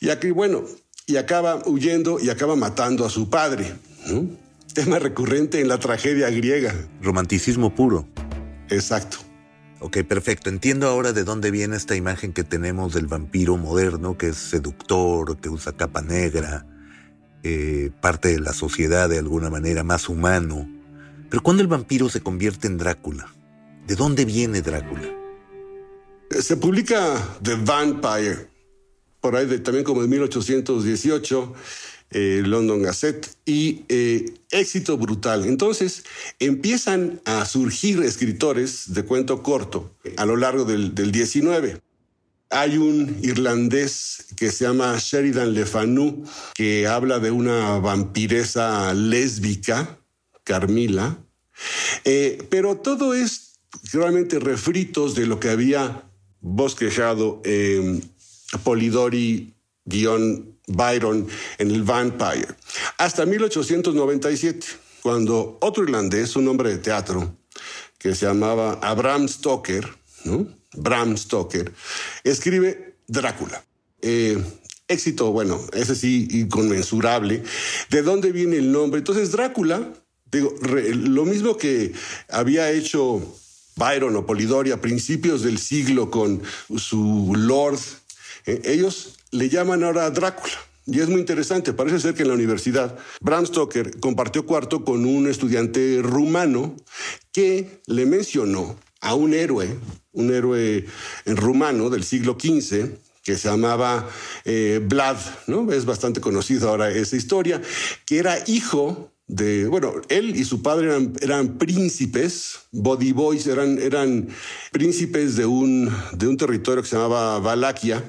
Y 0.00 0.08
aquí, 0.08 0.30
bueno, 0.30 0.64
y 1.06 1.16
acaba 1.16 1.62
huyendo 1.66 2.18
y 2.20 2.30
acaba 2.30 2.56
matando 2.56 3.04
a 3.04 3.10
su 3.10 3.30
padre. 3.30 3.74
Tema 4.78 5.00
recurrente 5.00 5.60
en 5.60 5.66
la 5.66 5.78
tragedia 5.78 6.30
griega. 6.30 6.72
Romanticismo 7.02 7.74
puro. 7.74 8.06
Exacto. 8.70 9.16
Ok, 9.80 10.04
perfecto. 10.04 10.50
Entiendo 10.50 10.86
ahora 10.86 11.12
de 11.12 11.24
dónde 11.24 11.50
viene 11.50 11.74
esta 11.74 11.96
imagen 11.96 12.32
que 12.32 12.44
tenemos 12.44 12.94
del 12.94 13.08
vampiro 13.08 13.56
moderno, 13.56 14.16
que 14.16 14.28
es 14.28 14.36
seductor, 14.36 15.36
que 15.38 15.48
usa 15.48 15.72
capa 15.72 16.00
negra, 16.00 16.64
eh, 17.42 17.90
parte 18.00 18.28
de 18.28 18.38
la 18.38 18.52
sociedad 18.52 19.08
de 19.08 19.18
alguna 19.18 19.50
manera, 19.50 19.82
más 19.82 20.08
humano. 20.08 20.70
Pero 21.28 21.42
¿cuándo 21.42 21.60
el 21.60 21.68
vampiro 21.68 22.08
se 22.08 22.20
convierte 22.20 22.68
en 22.68 22.78
Drácula? 22.78 23.34
¿De 23.84 23.96
dónde 23.96 24.24
viene 24.24 24.62
Drácula? 24.62 25.08
Se 26.30 26.56
publica 26.56 27.16
The 27.42 27.56
Vampire, 27.56 28.46
por 29.20 29.34
ahí 29.34 29.58
también 29.58 29.84
como 29.84 30.04
en 30.04 30.10
1818, 30.10 31.54
eh, 32.10 32.42
London 32.44 32.82
Gazette, 32.82 33.28
y 33.44 33.84
eh, 33.88 34.34
éxito 34.50 34.96
brutal. 34.96 35.44
Entonces 35.44 36.04
empiezan 36.38 37.20
a 37.24 37.44
surgir 37.44 38.02
escritores 38.02 38.94
de 38.94 39.04
cuento 39.04 39.42
corto 39.42 39.94
a 40.16 40.24
lo 40.24 40.36
largo 40.36 40.64
del, 40.64 40.94
del 40.94 41.12
19. 41.12 41.80
Hay 42.50 42.78
un 42.78 43.18
irlandés 43.22 44.26
que 44.36 44.50
se 44.50 44.64
llama 44.64 44.96
Sheridan 44.98 45.52
Le 45.52 45.66
Fanu, 45.66 46.24
que 46.54 46.86
habla 46.86 47.18
de 47.18 47.30
una 47.30 47.78
vampiresa 47.78 48.94
lésbica, 48.94 49.98
Carmila, 50.44 51.18
eh, 52.04 52.38
pero 52.48 52.78
todo 52.78 53.12
es 53.12 53.60
realmente 53.92 54.38
refritos 54.38 55.14
de 55.14 55.26
lo 55.26 55.38
que 55.40 55.50
había 55.50 56.08
bosquejado 56.40 57.42
Polidori 58.64 59.54
Byron 60.68 61.26
en 61.58 61.70
el 61.70 61.82
Vampire. 61.82 62.48
Hasta 62.98 63.26
1897, 63.26 64.66
cuando 65.02 65.58
otro 65.60 65.84
irlandés, 65.84 66.36
un 66.36 66.48
hombre 66.48 66.70
de 66.70 66.78
teatro, 66.78 67.36
que 67.98 68.14
se 68.14 68.26
llamaba 68.26 68.78
Abraham 68.82 69.28
Stoker, 69.28 69.88
¿no? 70.24 70.46
Bram 70.74 71.16
Stoker, 71.16 71.72
escribe 72.24 72.96
Drácula. 73.06 73.64
Eh, 74.00 74.42
éxito, 74.86 75.32
bueno, 75.32 75.60
ese 75.72 75.94
sí, 75.94 76.28
inconmensurable. 76.30 77.42
¿De 77.90 78.02
dónde 78.02 78.32
viene 78.32 78.56
el 78.56 78.70
nombre? 78.70 78.98
Entonces, 78.98 79.32
Drácula, 79.32 79.92
digo, 80.30 80.54
lo 80.62 81.24
mismo 81.24 81.56
que 81.56 81.92
había 82.28 82.70
hecho 82.70 83.20
Byron 83.76 84.16
o 84.16 84.26
Polidori 84.26 84.70
a 84.70 84.80
principios 84.80 85.42
del 85.42 85.58
siglo 85.58 86.10
con 86.10 86.42
su 86.76 87.32
Lord, 87.36 87.78
eh, 88.46 88.60
ellos 88.64 89.17
le 89.32 89.48
llaman 89.48 89.84
ahora 89.84 90.10
Drácula. 90.10 90.54
Y 90.86 91.00
es 91.00 91.08
muy 91.08 91.20
interesante, 91.20 91.74
parece 91.74 92.00
ser 92.00 92.14
que 92.14 92.22
en 92.22 92.28
la 92.28 92.34
universidad 92.34 92.96
Bram 93.20 93.44
Stoker 93.44 94.00
compartió 94.00 94.46
cuarto 94.46 94.86
con 94.86 95.04
un 95.04 95.28
estudiante 95.28 96.00
rumano 96.02 96.76
que 97.30 97.82
le 97.86 98.06
mencionó 98.06 98.74
a 99.02 99.14
un 99.14 99.34
héroe, 99.34 99.68
un 100.12 100.32
héroe 100.32 100.86
rumano 101.26 101.90
del 101.90 102.04
siglo 102.04 102.38
XV, 102.40 102.88
que 103.22 103.36
se 103.36 103.48
llamaba 103.50 104.08
eh, 104.46 104.80
Vlad, 104.82 105.18
¿no? 105.46 105.70
Es 105.70 105.84
bastante 105.84 106.22
conocido 106.22 106.70
ahora 106.70 106.90
esa 106.90 107.16
historia, 107.16 107.60
que 108.06 108.18
era 108.18 108.38
hijo 108.46 109.12
de, 109.26 109.66
bueno, 109.66 109.92
él 110.08 110.34
y 110.34 110.44
su 110.44 110.62
padre 110.62 110.86
eran, 110.86 111.12
eran 111.20 111.58
príncipes, 111.58 112.60
body 112.72 113.12
boys, 113.12 113.46
eran, 113.46 113.78
eran 113.78 114.28
príncipes 114.72 115.36
de 115.36 115.44
un, 115.44 115.94
de 116.14 116.26
un 116.26 116.38
territorio 116.38 116.82
que 116.82 116.88
se 116.88 116.96
llamaba 116.96 117.38
Valaquia. 117.38 118.02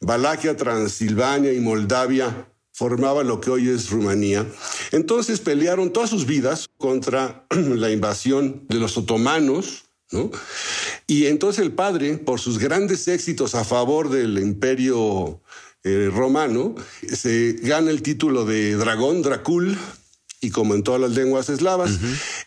Valaquia, 0.00 0.56
Transilvania 0.56 1.52
y 1.52 1.60
Moldavia 1.60 2.48
formaba 2.72 3.22
lo 3.22 3.40
que 3.40 3.50
hoy 3.50 3.68
es 3.68 3.90
Rumanía. 3.90 4.46
Entonces 4.92 5.40
pelearon 5.40 5.92
todas 5.92 6.10
sus 6.10 6.26
vidas 6.26 6.68
contra 6.78 7.46
la 7.50 7.90
invasión 7.90 8.64
de 8.68 8.78
los 8.78 8.96
otomanos, 8.96 9.84
y 11.06 11.26
entonces 11.26 11.62
el 11.62 11.72
padre, 11.72 12.18
por 12.18 12.40
sus 12.40 12.58
grandes 12.58 13.06
éxitos 13.06 13.54
a 13.54 13.64
favor 13.64 14.10
del 14.10 14.38
imperio 14.38 15.40
eh, 15.84 16.10
romano, 16.12 16.74
se 17.12 17.52
gana 17.62 17.90
el 17.90 18.02
título 18.02 18.44
de 18.44 18.74
dragón, 18.74 19.22
Dracul, 19.22 19.78
y 20.40 20.50
como 20.50 20.74
en 20.74 20.82
todas 20.82 21.00
las 21.00 21.12
lenguas 21.12 21.48
eslavas, 21.48 21.98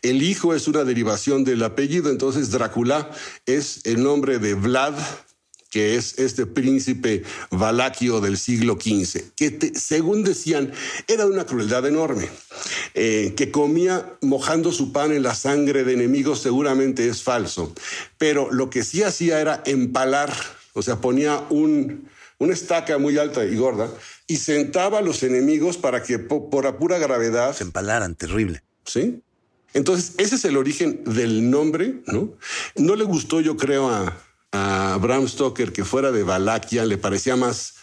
el 0.01 0.23
hijo 0.23 0.53
es 0.53 0.67
una 0.67 0.83
derivación 0.83 1.43
del 1.43 1.63
apellido, 1.63 2.09
entonces 2.09 2.49
Drácula 2.49 3.11
es 3.45 3.81
el 3.85 4.01
nombre 4.01 4.39
de 4.39 4.55
Vlad, 4.55 4.95
que 5.73 5.95
es 5.95 6.19
este 6.19 6.45
príncipe 6.45 7.23
valaquio 7.49 8.21
del 8.21 8.37
siglo 8.37 8.77
XV, 8.79 9.33
que 9.35 9.71
según 9.73 10.23
decían 10.23 10.71
era 11.07 11.25
una 11.25 11.47
crueldad 11.47 11.87
enorme, 11.87 12.29
eh, 12.93 13.33
que 13.35 13.49
comía 13.49 14.13
mojando 14.21 14.71
su 14.71 14.91
pan 14.91 15.11
en 15.11 15.23
la 15.23 15.33
sangre 15.33 15.83
de 15.83 15.93
enemigos, 15.93 16.43
seguramente 16.43 17.09
es 17.09 17.23
falso, 17.23 17.73
pero 18.19 18.51
lo 18.51 18.69
que 18.69 18.83
sí 18.83 19.01
hacía 19.01 19.41
era 19.41 19.63
empalar, 19.65 20.31
o 20.73 20.83
sea, 20.83 21.01
ponía 21.01 21.43
un, 21.49 22.07
una 22.37 22.53
estaca 22.53 22.99
muy 22.99 23.17
alta 23.17 23.43
y 23.43 23.55
gorda 23.55 23.89
y 24.27 24.37
sentaba 24.37 24.99
a 24.99 25.01
los 25.01 25.23
enemigos 25.23 25.77
para 25.77 26.03
que 26.03 26.19
por, 26.19 26.51
por 26.51 26.77
pura 26.77 26.99
gravedad 26.99 27.55
se 27.55 27.63
empalaran, 27.63 28.13
terrible. 28.13 28.61
Sí. 28.85 29.23
Entonces, 29.73 30.13
ese 30.19 30.35
es 30.35 30.45
el 30.45 30.55
origen 30.55 31.03
del 31.03 31.49
nombre, 31.49 31.95
¿no? 32.05 32.31
No 32.75 32.95
le 32.95 33.05
gustó, 33.05 33.41
yo 33.41 33.57
creo, 33.57 33.89
a, 33.89 34.15
a 34.53 34.97
Bram 35.01 35.27
Stoker 35.27 35.73
que 35.73 35.83
fuera 35.83 36.11
de 36.11 36.23
Valaquia, 36.23 36.85
le 36.85 36.97
parecía 36.97 37.35
más 37.35 37.73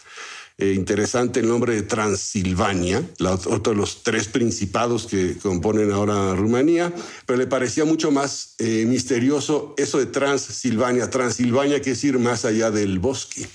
eh, 0.57 0.73
interesante 0.73 1.41
el 1.41 1.47
nombre 1.47 1.75
de 1.75 1.81
Transilvania, 1.81 3.03
otro 3.19 3.73
de 3.73 3.75
los 3.75 4.03
tres 4.03 4.27
principados 4.27 5.05
que 5.05 5.37
componen 5.37 5.91
ahora 5.91 6.33
Rumanía, 6.35 6.93
pero 7.25 7.37
le 7.37 7.47
parecía 7.47 7.83
mucho 7.83 8.09
más 8.11 8.55
eh, 8.59 8.85
misterioso 8.87 9.73
eso 9.77 9.97
de 9.97 10.05
Transilvania. 10.05 11.09
Transilvania 11.09 11.79
quiere 11.79 11.91
decir 11.91 12.19
más 12.19 12.45
allá 12.45 12.71
del 12.71 12.99
bosque. 12.99 13.47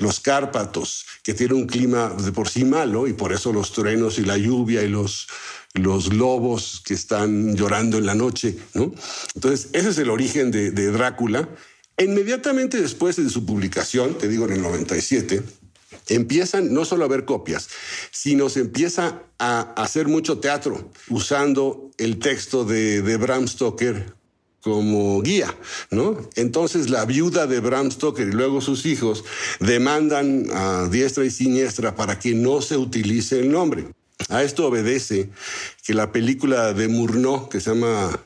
Los 0.00 0.18
Cárpatos, 0.18 1.06
que 1.22 1.34
tiene 1.34 1.54
un 1.54 1.66
clima 1.66 2.08
de 2.08 2.32
por 2.32 2.48
sí 2.48 2.64
malo 2.64 3.06
y 3.06 3.12
por 3.12 3.32
eso 3.32 3.52
los 3.52 3.72
truenos 3.72 4.18
y 4.18 4.24
la 4.24 4.36
lluvia 4.36 4.82
y 4.82 4.88
los, 4.88 5.28
los 5.74 6.12
lobos 6.12 6.82
que 6.84 6.94
están 6.94 7.54
llorando 7.54 7.98
en 7.98 8.06
la 8.06 8.16
noche, 8.16 8.58
¿no? 8.74 8.92
Entonces, 9.36 9.68
ese 9.74 9.90
es 9.90 9.98
el 9.98 10.10
origen 10.10 10.50
de 10.50 10.90
Drácula 10.90 11.48
Inmediatamente 11.98 12.80
después 12.80 13.16
de 13.16 13.28
su 13.28 13.44
publicación, 13.44 14.16
te 14.16 14.28
digo 14.28 14.44
en 14.46 14.52
el 14.52 14.62
97, 14.62 15.42
empiezan 16.08 16.72
no 16.72 16.84
solo 16.84 17.04
a 17.04 17.08
ver 17.08 17.24
copias, 17.24 17.68
sino 18.12 18.48
se 18.48 18.60
empieza 18.60 19.22
a 19.38 19.60
hacer 19.76 20.06
mucho 20.06 20.38
teatro 20.38 20.90
usando 21.08 21.90
el 21.98 22.18
texto 22.18 22.64
de, 22.64 23.16
Bram 23.16 23.48
Stoker 23.48 24.14
como 24.60 25.20
guía, 25.22 25.54
¿no? 25.90 26.28
Entonces 26.36 26.90
la 26.90 27.04
viuda 27.04 27.46
de 27.46 27.60
Bram 27.60 27.90
Stoker 27.90 28.28
y 28.28 28.32
luego 28.32 28.60
sus 28.60 28.86
hijos 28.86 29.24
demandan 29.60 30.46
a 30.52 30.88
diestra 30.88 31.24
y 31.24 31.30
siniestra 31.30 31.96
para 31.96 32.18
que 32.18 32.34
no 32.34 32.60
se 32.60 32.76
utilice 32.76 33.40
el 33.40 33.50
nombre. 33.50 33.86
A 34.28 34.42
esto 34.42 34.66
obedece 34.66 35.30
que 35.84 35.94
la 35.94 36.12
película 36.12 36.74
de 36.74 36.88
Murnau, 36.88 37.48
que 37.48 37.60
se 37.60 37.70
llama 37.70 38.20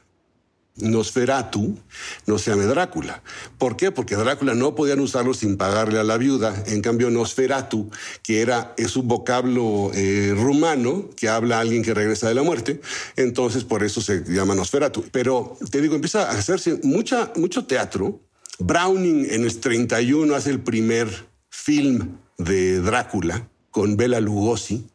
Nosferatu 0.76 1.78
no 2.26 2.38
se 2.38 2.50
llame 2.50 2.64
Drácula. 2.64 3.22
¿Por 3.58 3.76
qué? 3.76 3.90
Porque 3.90 4.16
Drácula 4.16 4.54
no 4.54 4.74
podían 4.74 5.00
usarlo 5.00 5.34
sin 5.34 5.56
pagarle 5.56 5.98
a 5.98 6.04
la 6.04 6.16
viuda. 6.16 6.64
En 6.66 6.80
cambio, 6.80 7.10
Nosferatu, 7.10 7.90
que 8.22 8.40
era, 8.40 8.74
es 8.78 8.96
un 8.96 9.06
vocablo 9.06 9.90
eh, 9.94 10.32
rumano 10.34 11.10
que 11.14 11.28
habla 11.28 11.58
a 11.58 11.60
alguien 11.60 11.82
que 11.82 11.94
regresa 11.94 12.28
de 12.28 12.34
la 12.34 12.42
muerte, 12.42 12.80
entonces 13.16 13.64
por 13.64 13.84
eso 13.84 14.00
se 14.00 14.24
llama 14.24 14.54
Nosferatu. 14.54 15.04
Pero 15.12 15.58
te 15.70 15.80
digo, 15.80 15.94
empieza 15.94 16.30
a 16.30 16.38
hacerse 16.38 16.80
mucho 16.82 17.64
teatro. 17.66 18.20
Browning 18.58 19.26
en 19.30 19.44
el 19.44 19.58
31 19.58 20.34
hace 20.34 20.50
el 20.50 20.60
primer 20.60 21.26
film 21.50 22.16
de 22.38 22.80
Drácula 22.80 23.48
con 23.70 23.96
Bela 23.96 24.20
Lugosi. 24.20 24.86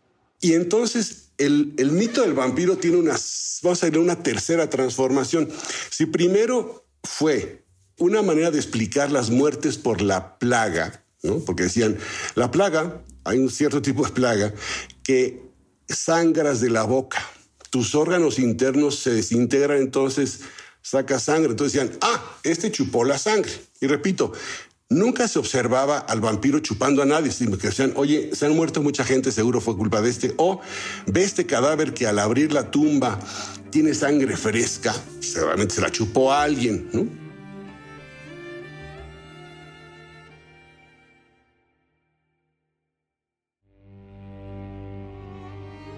Y 0.41 0.53
entonces 0.53 1.26
el, 1.37 1.91
mito 1.91 2.21
del 2.21 2.33
vampiro 2.33 2.77
tiene 2.77 2.97
una, 2.97 3.15
vamos 3.61 3.83
a 3.83 3.87
una 3.99 4.21
tercera 4.23 4.69
transformación. 4.69 5.49
Si 5.89 6.05
primero 6.05 6.85
fue 7.03 7.65
una 7.97 8.21
manera 8.21 8.51
de 8.51 8.57
explicar 8.57 9.11
las 9.11 9.29
muertes 9.29 9.77
por 9.77 10.01
la 10.01 10.37
plaga, 10.39 11.03
¿no? 11.23 11.39
porque 11.39 11.63
decían, 11.63 11.97
la 12.35 12.51
plaga, 12.51 13.01
hay 13.23 13.39
un 13.39 13.49
cierto 13.49 13.81
tipo 13.81 14.05
de 14.05 14.11
plaga 14.11 14.53
que 15.03 15.41
sangras 15.87 16.61
de 16.61 16.69
la 16.69 16.83
boca, 16.83 17.25
tus 17.69 17.95
órganos 17.95 18.39
internos 18.39 18.99
se 18.99 19.11
desintegran, 19.11 19.77
entonces 19.77 20.41
saca 20.81 21.19
sangre. 21.19 21.51
Entonces 21.51 21.73
decían, 21.73 21.97
ah, 22.01 22.37
este 22.43 22.71
chupó 22.71 23.03
la 23.03 23.17
sangre. 23.17 23.51
Y 23.81 23.87
repito, 23.87 24.31
Nunca 24.89 25.27
se 25.27 25.37
observaba 25.37 25.97
al 25.97 26.21
vampiro 26.21 26.59
chupando 26.59 27.01
a 27.01 27.05
nadie, 27.05 27.29
sino 27.31 27.57
que 27.57 27.67
decían, 27.67 27.91
oye, 27.97 28.29
se 28.33 28.45
han 28.45 28.55
muerto 28.55 28.81
mucha 28.81 29.03
gente, 29.03 29.33
seguro 29.33 29.59
fue 29.59 29.75
culpa 29.75 30.01
de 30.01 30.09
este. 30.09 30.33
O 30.37 30.61
ve 31.05 31.23
este 31.23 31.45
cadáver 31.45 31.93
que 31.93 32.07
al 32.07 32.19
abrir 32.19 32.53
la 32.53 32.71
tumba 32.71 33.19
tiene 33.69 33.93
sangre 33.93 34.37
fresca, 34.37 34.95
seguramente 35.19 35.75
se 35.75 35.81
la 35.81 35.91
chupó 35.91 36.31
a 36.31 36.43
alguien, 36.43 36.87
¿no? 36.93 37.26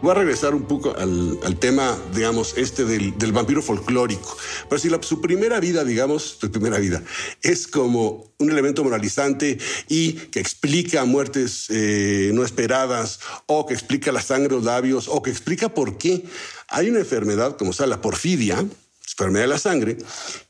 Voy 0.01 0.11
a 0.11 0.13
regresar 0.13 0.55
un 0.55 0.63
poco 0.63 0.95
al, 0.97 1.57
tema, 1.59 1.97
digamos, 2.15 2.53
este 2.55 2.85
del, 2.85 3.31
vampiro 3.33 3.61
folclórico. 3.61 4.37
Pero 4.69 4.79
si 4.79 4.89
la, 4.89 5.03
su 5.03 5.19
primera 5.19 5.59
vida, 5.59 5.83
digamos, 5.83 6.37
su 6.39 6.49
primera 6.49 6.77
vida, 6.77 7.03
es 7.41 7.67
como 7.67 8.31
un 8.37 8.49
elemento 8.49 8.81
moralizante 8.85 9.57
y 9.89 10.13
que 10.13 10.39
explica 10.39 11.03
muertes 11.03 11.65
eh, 11.69 12.31
no 12.33 12.45
esperadas, 12.45 13.19
o 13.45 13.65
que 13.65 13.73
explica 13.73 14.13
la 14.13 14.21
sangre 14.21 14.55
o 14.55 14.61
labios, 14.61 15.09
o 15.09 15.21
que 15.21 15.31
explica 15.31 15.73
por 15.73 15.97
qué 15.97 16.23
hay 16.69 16.89
una 16.89 16.99
enfermedad 16.99 17.57
como 17.57 17.73
sea 17.73 17.85
la 17.85 17.99
porfidia, 17.99 18.65
enfermedad 19.05 19.43
de 19.43 19.49
la 19.49 19.59
sangre, 19.59 19.97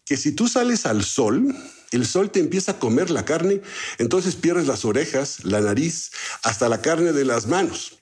que 0.05 0.15
si 0.15 0.31
tú 0.31 0.47
sales 0.47 0.85
al 0.85 1.03
sol, 1.03 1.55
el 1.89 2.05
sol 2.05 2.29
te 2.29 2.39
empieza 2.39 2.73
a 2.73 2.79
comer 2.79 3.09
la 3.09 3.25
carne, 3.25 3.61
entonces 3.97 4.35
pierdes 4.35 4.67
las 4.67 4.85
orejas, 4.85 5.43
la 5.43 5.59
nariz, 5.59 6.11
hasta 6.43 6.69
la 6.69 6.83
carne 6.83 7.13
de 7.13 7.25
las 7.25 7.47
manos 7.47 7.98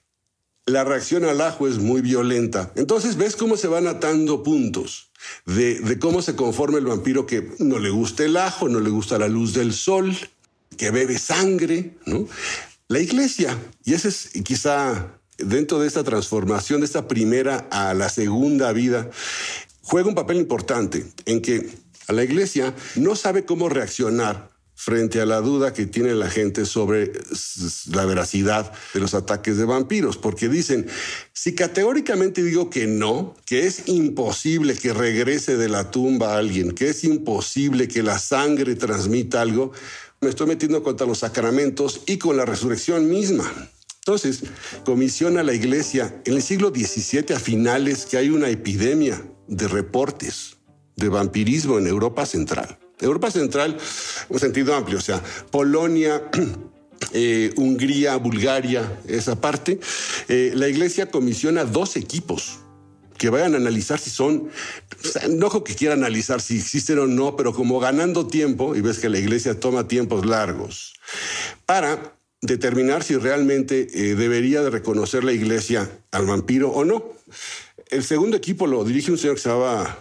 la 0.68 0.84
reacción 0.84 1.24
al 1.24 1.42
ajo 1.42 1.68
es 1.68 1.80
muy 1.80 2.02
violenta. 2.02 2.72
Entonces 2.76 3.16
ves 3.16 3.36
cómo 3.36 3.58
se 3.58 3.68
van 3.68 3.88
atando 3.88 4.44
puntos 4.44 5.10
de, 5.46 5.98
cómo 6.00 6.22
se 6.22 6.36
conforma 6.36 6.78
el 6.78 6.86
vampiro 6.86 7.26
que 7.26 7.50
no 7.60 7.80
le 7.80 7.90
gusta 7.90 8.26
el 8.26 8.38
ajo, 8.38 8.70
no 8.70 8.82
le 8.82 8.90
gusta 8.90 9.18
la 9.18 9.30
luz 9.30 9.54
del 9.54 9.74
sol, 9.74 10.16
que 10.78 10.92
bebe 10.92 11.18
sangre. 11.18 11.96
La 12.90 13.00
iglesia, 13.00 13.58
y 13.86 13.94
ese 13.94 14.10
es 14.10 14.30
quizá 14.44 15.20
dentro 15.38 15.80
de 15.80 15.88
esta 15.88 16.04
transformación, 16.04 16.82
de 16.82 16.86
esta 16.86 17.08
primera 17.08 17.68
a 17.72 17.94
la 17.94 18.10
segunda 18.10 18.74
vida, 18.74 19.10
juega 19.82 20.10
un 20.10 20.16
papel 20.16 20.38
importante 20.38 21.06
en 21.26 21.42
que 21.42 21.70
a 22.08 22.14
la 22.14 22.24
iglesia 22.24 22.76
no 22.96 23.16
sabe 23.16 23.46
cómo 23.46 23.70
reaccionar 23.70 24.50
frente 24.80 25.20
a 25.20 25.26
la 25.26 25.42
duda 25.42 25.74
que 25.74 25.88
tiene 25.88 26.14
la 26.14 26.30
gente 26.30 26.64
sobre 26.68 27.12
la 27.92 28.06
veracidad 28.06 28.72
de 28.94 29.00
los 29.00 29.16
ataques 29.16 29.58
de 29.58 29.66
vampiros, 29.66 30.18
porque 30.18 30.50
dicen, 30.50 30.86
si 31.34 31.56
categóricamente 31.56 32.44
digo 32.44 32.70
que 32.70 32.86
no, 32.86 33.36
que 33.48 33.66
es 33.66 33.88
imposible 33.88 34.76
que 34.76 34.94
regrese 34.94 35.58
de 35.58 35.68
la 35.68 35.90
tumba 35.90 36.38
alguien, 36.38 36.74
que 36.74 36.90
es 36.90 37.04
imposible 37.04 37.88
que 37.88 38.04
la 38.04 38.20
sangre 38.20 38.76
transmita 38.76 39.42
algo, 39.42 39.72
me 40.22 40.30
estoy 40.30 40.46
metiendo 40.46 40.84
contra 40.84 41.08
los 41.08 41.18
sacramentos 41.20 42.02
y 42.06 42.20
con 42.20 42.38
la 42.38 42.46
resurrección 42.46 43.10
misma. 43.10 43.52
Entonces, 44.02 44.44
comisiona 44.86 45.42
la 45.42 45.56
iglesia 45.56 46.22
en 46.24 46.36
el 46.36 46.44
siglo 46.44 46.70
XVII 46.70 47.34
a 47.36 47.40
finales 47.40 48.06
que 48.06 48.18
hay 48.18 48.30
una 48.30 48.50
epidemia 48.50 49.20
de 49.48 49.68
reportes 49.68 50.58
de 50.96 51.10
vampirismo 51.10 51.80
en 51.80 51.88
Europa 51.88 52.28
Central. 52.28 52.78
Europa 53.00 53.30
Central, 53.30 53.78
un 54.30 54.40
sentido 54.40 54.76
amplio, 54.76 54.98
o 54.98 55.02
sea, 55.02 55.22
Polonia, 55.52 56.24
eh, 57.14 57.54
Hungría, 57.56 58.18
Bulgaria, 58.18 59.00
esa 59.08 59.40
parte, 59.40 59.80
eh, 60.28 60.52
la 60.56 60.68
iglesia 60.68 61.12
comisiona 61.12 61.64
dos 61.64 61.96
equipos 61.96 62.60
que 63.18 63.30
vayan 63.30 63.56
a 63.56 63.58
analizar 63.58 64.00
si 64.00 64.10
son, 64.10 64.50
no 65.30 65.64
que 65.64 65.76
quiera 65.76 65.96
analizar 65.96 66.40
si 66.40 66.58
existen 66.58 67.00
o 67.00 67.08
no, 67.08 67.36
pero 67.36 67.54
como 67.54 67.80
ganando 67.80 68.28
tiempo, 68.28 68.76
y 68.76 68.82
ves 68.82 69.00
que 69.00 69.10
la 69.10 69.18
iglesia 69.18 69.60
toma 69.60 69.88
tiempos 69.88 70.26
largos, 70.26 70.94
para 71.66 72.16
determinar 72.42 73.04
si 73.04 73.16
realmente 73.16 73.88
eh, 73.92 74.16
debería 74.16 74.62
de 74.62 74.70
reconocer 74.70 75.24
la 75.24 75.34
iglesia 75.34 75.90
al 76.12 76.28
vampiro 76.28 76.70
o 76.70 76.86
no. 76.86 77.04
El 77.90 78.04
segundo 78.04 78.38
equipo 78.38 78.68
lo 78.68 78.84
dirige 78.84 79.12
un 79.12 79.18
señor 79.18 79.36
que 79.36 79.42
se 79.42 79.50
llamaba 79.50 79.98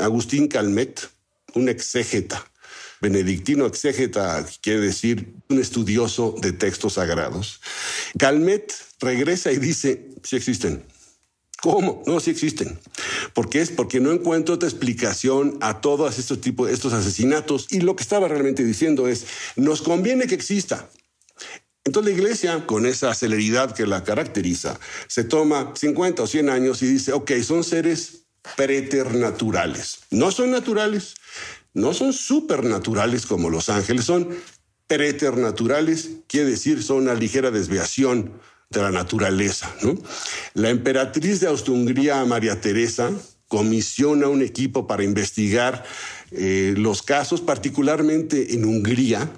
Agustín 0.00 0.48
Calmet, 0.48 1.08
un 1.54 1.68
exégeta. 1.68 2.44
Benedictino 3.00 3.66
exégeta 3.66 4.44
quiere 4.60 4.80
decir 4.80 5.34
un 5.48 5.60
estudioso 5.60 6.34
de 6.40 6.52
textos 6.52 6.94
sagrados. 6.94 7.60
Calmet 8.18 8.74
regresa 9.00 9.52
y 9.52 9.58
dice, 9.58 10.08
sí 10.22 10.36
existen. 10.36 10.84
¿Cómo? 11.60 12.02
No, 12.06 12.20
sí 12.20 12.30
existen. 12.30 12.78
¿Por 13.34 13.48
qué 13.48 13.60
es? 13.60 13.70
Porque 13.70 13.98
no 13.98 14.12
encuentro 14.12 14.54
otra 14.54 14.68
explicación 14.68 15.58
a 15.60 15.80
todos 15.80 16.18
estos 16.18 16.40
tipos, 16.40 16.70
estos 16.70 16.92
asesinatos. 16.92 17.66
Y 17.70 17.80
lo 17.80 17.96
que 17.96 18.02
estaba 18.02 18.28
realmente 18.28 18.64
diciendo 18.64 19.08
es, 19.08 19.26
nos 19.56 19.82
conviene 19.82 20.26
que 20.26 20.36
exista. 20.36 20.88
Entonces 21.84 22.12
la 22.12 22.18
iglesia, 22.18 22.66
con 22.66 22.86
esa 22.86 23.12
celeridad 23.14 23.74
que 23.74 23.86
la 23.86 24.04
caracteriza, 24.04 24.78
se 25.08 25.24
toma 25.24 25.72
50 25.74 26.22
o 26.22 26.26
100 26.26 26.50
años 26.50 26.82
y 26.82 26.86
dice, 26.86 27.12
ok, 27.12 27.32
son 27.42 27.64
seres 27.64 28.24
preternaturales. 28.56 30.00
No 30.10 30.30
son 30.30 30.50
naturales, 30.50 31.14
no 31.74 31.94
son 31.94 32.12
supernaturales 32.12 33.26
como 33.26 33.50
los 33.50 33.68
ángeles, 33.68 34.04
son 34.04 34.28
preternaturales, 34.86 36.10
quiere 36.26 36.50
decir 36.50 36.82
son 36.82 37.02
una 37.02 37.14
ligera 37.14 37.50
desviación 37.50 38.32
de 38.70 38.82
la 38.82 38.90
naturaleza. 38.90 39.72
La 40.54 40.70
emperatriz 40.70 41.40
de 41.40 41.48
Austria-Hungría, 41.48 42.24
María 42.24 42.60
Teresa, 42.60 43.10
comisiona 43.48 44.28
un 44.28 44.42
equipo 44.42 44.86
para 44.86 45.04
investigar 45.04 45.84
eh, 46.30 46.74
los 46.76 47.02
casos, 47.02 47.40
particularmente 47.40 48.54
en 48.54 48.64
Hungría, 48.64 49.30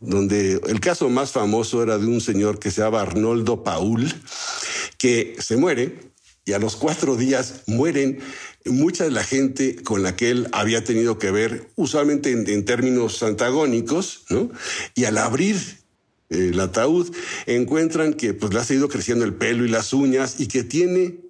donde 0.00 0.60
el 0.66 0.80
caso 0.80 1.10
más 1.10 1.32
famoso 1.32 1.82
era 1.82 1.98
de 1.98 2.06
un 2.06 2.22
señor 2.22 2.58
que 2.58 2.70
se 2.70 2.80
llama 2.80 3.02
Arnoldo 3.02 3.62
Paul, 3.62 4.10
que 4.96 5.36
se 5.38 5.56
muere 5.58 6.10
y 6.44 6.52
a 6.52 6.58
los 6.58 6.76
cuatro 6.76 7.16
días 7.16 7.62
mueren 7.66 8.20
mucha 8.64 9.04
de 9.04 9.10
la 9.10 9.24
gente 9.24 9.76
con 9.82 10.02
la 10.02 10.16
que 10.16 10.30
él 10.30 10.48
había 10.52 10.84
tenido 10.84 11.18
que 11.18 11.30
ver, 11.30 11.70
usualmente 11.76 12.30
en, 12.30 12.64
términos 12.64 13.22
antagónicos, 13.22 14.24
¿no? 14.30 14.50
Y 14.94 15.04
al 15.04 15.18
abrir 15.18 15.56
eh, 16.28 16.50
el 16.52 16.60
ataúd 16.60 17.14
encuentran 17.46 18.14
que 18.14 18.34
pues, 18.34 18.52
le 18.52 18.60
ha 18.60 18.64
seguido 18.64 18.88
creciendo 18.88 19.24
el 19.24 19.34
pelo 19.34 19.64
y 19.64 19.68
las 19.68 19.92
uñas 19.92 20.40
y 20.40 20.48
que 20.48 20.64
tiene 20.64 21.20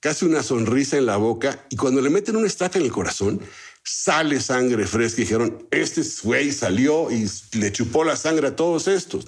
casi 0.00 0.24
una 0.24 0.42
sonrisa 0.42 0.96
en 0.96 1.06
la 1.06 1.16
boca 1.16 1.66
y 1.70 1.76
cuando 1.76 2.00
le 2.00 2.10
meten 2.10 2.36
una 2.36 2.46
estaca 2.46 2.78
en 2.78 2.84
el 2.84 2.92
corazón, 2.92 3.40
sale 3.86 4.40
sangre 4.40 4.84
fresca. 4.86 5.20
Y 5.20 5.24
dijeron, 5.24 5.66
este 5.70 6.02
güey 6.24 6.52
salió 6.52 7.10
y 7.10 7.30
le 7.52 7.70
chupó 7.70 8.04
la 8.04 8.16
sangre 8.16 8.48
a 8.48 8.56
todos 8.56 8.88
estos. 8.88 9.24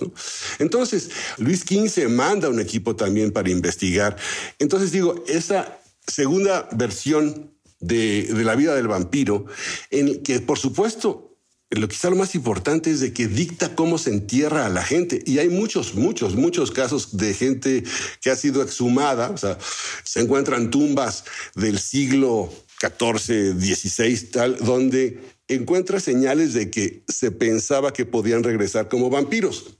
Entonces, 0.59 1.11
Luis 1.39 1.61
XV 1.61 2.09
manda 2.09 2.49
un 2.49 2.59
equipo 2.59 2.97
también 2.97 3.31
para 3.31 3.51
investigar. 3.51 4.17
Entonces 4.59 4.91
digo, 4.91 5.25
esa 5.29 5.79
segunda 6.07 6.69
versión 6.73 7.55
de, 7.79 8.29
la 8.33 8.57
vida 8.57 8.75
del 8.75 8.89
vampiro, 8.89 9.47
en 9.91 10.23
que 10.25 10.41
por 10.41 10.59
supuesto 10.59 11.25
lo 11.71 11.87
quizá 11.87 12.09
lo 12.09 12.17
más 12.17 12.35
importante 12.35 12.91
es 12.91 13.01
de 13.01 13.13
que 13.13 13.29
dicta 13.29 13.77
cómo 13.77 13.99
se 13.99 14.11
entierra 14.11 14.67
a 14.67 14.71
la 14.71 14.83
gente. 14.83 15.23
Y 15.27 15.39
hay 15.39 15.51
muchos, 15.51 15.95
muchos, 15.95 16.35
muchos 16.35 16.71
casos 16.71 17.17
de 17.19 17.35
gente 17.35 17.85
que 18.23 18.31
ha 18.31 18.37
sido 18.37 18.63
exhumada. 18.63 19.31
O 19.31 19.37
sea, 19.37 19.59
se 20.03 20.21
encuentran 20.21 20.71
tumbas 20.71 21.25
del 21.55 21.79
siglo 21.79 22.51
XIV, 22.81 23.59
XVI, 23.59 24.31
tal, 24.31 24.57
donde 24.59 25.21
encuentra 25.49 26.01
señales 26.01 26.55
de 26.55 26.71
que 26.71 27.03
se 27.09 27.31
pensaba 27.31 27.93
que 27.93 28.07
podían 28.07 28.45
regresar 28.45 28.89
como 28.89 29.11
vampiros. 29.11 29.77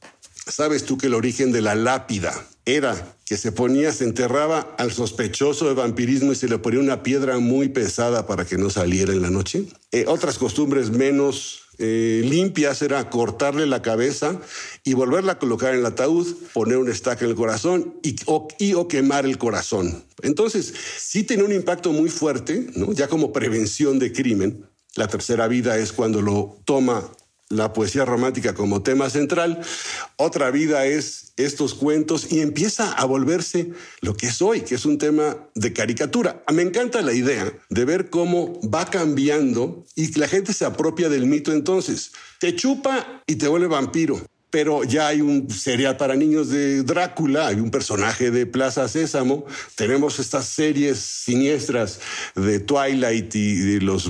Sabes 0.47 0.85
tú 0.85 0.97
que 0.97 1.09
el 1.09 1.15
origen 1.15 1.53
de 1.53 1.61
la 1.61 1.75
lápida 1.75 2.33
era 2.65 3.17
que 3.27 3.37
se 3.37 3.53
ponía, 3.53 3.93
se 3.93 4.05
enterraba 4.05 4.75
al 4.79 4.93
sospechoso 4.93 5.69
de 5.69 5.75
vampirismo 5.75 6.33
y 6.33 6.37
se 6.37 6.49
le 6.49 6.59
ponía 6.59 6.81
una 6.81 7.03
piedra 7.03 7.39
muy 7.39 7.69
pesada 7.69 8.27
para 8.27 8.47
que 8.47 8.57
no 8.57 8.71
saliera 8.71 9.13
en 9.13 9.21
la 9.21 9.31
noche. 9.31 9.65
Eh, 9.93 10.07
otras 10.09 10.39
costumbres 10.39 10.91
menos 10.91 11.68
eh, 11.79 12.23
limpias 12.25 12.83
era 12.83 13.09
cortarle 13.09 13.67
la 13.67 13.83
cabeza 13.83 14.41
y 14.83 14.95
volverla 14.95 15.33
a 15.33 15.39
colocar 15.39 15.75
en 15.75 15.81
el 15.81 15.87
ataúd, 15.87 16.27
poner 16.53 16.77
una 16.77 16.91
estaca 16.91 17.25
en 17.25 17.31
el 17.31 17.37
corazón 17.37 17.95
y 18.03 18.17
o, 18.27 18.89
quemar 18.89 19.25
el 19.25 19.39
corazón. 19.39 20.05
Entonces, 20.23 20.75
sí 20.99 21.23
tiene 21.23 21.45
un 21.45 21.53
impacto 21.53 21.93
muy 21.93 22.11
fuerte, 22.11 22.67
ya 22.91 23.09
como 23.09 23.33
prevención 23.33 23.99
de 23.99 24.13
crimen. 24.13 24.67
La 24.97 25.07
tercera 25.07 25.47
vida 25.47 25.79
es 25.79 25.93
cuando 25.93 26.21
lo 26.21 26.59
toma 26.65 27.09
la 27.51 27.73
poesía 27.73 28.05
romántica 28.05 28.55
como 28.55 28.83
tema 28.83 29.09
central, 29.09 29.61
otra 30.17 30.51
vida 30.51 30.85
es 30.87 31.33
estos 31.37 31.75
cuentos 31.75 32.31
y 32.31 32.41
empieza 32.41 32.93
a 32.93 33.05
volverse 33.05 33.71
lo 34.01 34.17
que 34.17 34.27
es 34.27 34.43
hoy, 34.43 34.63
que 34.63 34.75
es 34.75 34.85
un 34.85 34.99
tema 34.99 35.37
de 35.55 35.73
caricatura. 35.73 36.43
Me 36.53 36.63
encanta 36.63 37.01
la 37.01 37.13
idea 37.13 37.51
de 37.71 37.85
ver 37.85 38.11
cómo 38.11 38.61
va 38.69 38.85
cambiando 38.87 39.85
y 39.95 40.13
la 40.19 40.29
gente 40.29 40.53
se 40.53 40.65
apropia 40.65 41.09
del 41.09 41.27
mito 41.27 41.53
entonces. 41.53 42.13
Te 42.39 42.55
chupa 42.55 43.23
y 43.27 43.37
te 43.37 43.49
vuelve 43.49 43.69
vampiro. 43.69 44.21
Pero 44.51 44.83
ya 44.83 45.09
hay 45.09 45.21
un 45.21 45.51
serial 45.51 45.99
para 45.99 46.17
niños 46.17 46.49
de 46.49 46.83
Drácula, 46.83 47.49
hay 47.49 47.57
un 47.57 47.71
personaje 47.71 48.31
de 48.31 48.47
Plaza 48.47 48.89
Sésamo, 48.89 49.45
tenemos 49.75 50.19
estas 50.19 50.47
series 50.47 50.99
siniestras 50.99 52.01
de 52.35 52.59
Twilight 52.59 53.35
y 53.35 53.57
de 53.57 53.81
los 53.83 54.09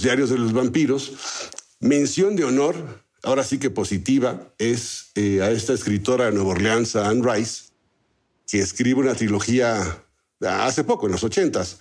diarios 0.00 0.30
de 0.30 0.38
los 0.38 0.54
vampiros, 0.54 1.12
Mención 1.80 2.36
de 2.36 2.44
honor, 2.44 3.02
ahora 3.22 3.44
sí 3.44 3.58
que 3.58 3.70
positiva, 3.70 4.52
es 4.58 5.10
eh, 5.14 5.42
a 5.42 5.50
esta 5.50 5.74
escritora 5.74 6.26
de 6.26 6.32
Nueva 6.32 6.50
Orleans, 6.50 6.96
Anne 6.96 7.22
Rice, 7.22 7.64
que 8.46 8.60
escribe 8.60 9.00
una 9.00 9.14
trilogía 9.14 10.02
hace 10.40 10.84
poco, 10.84 11.06
en 11.06 11.12
los 11.12 11.24
ochentas, 11.24 11.78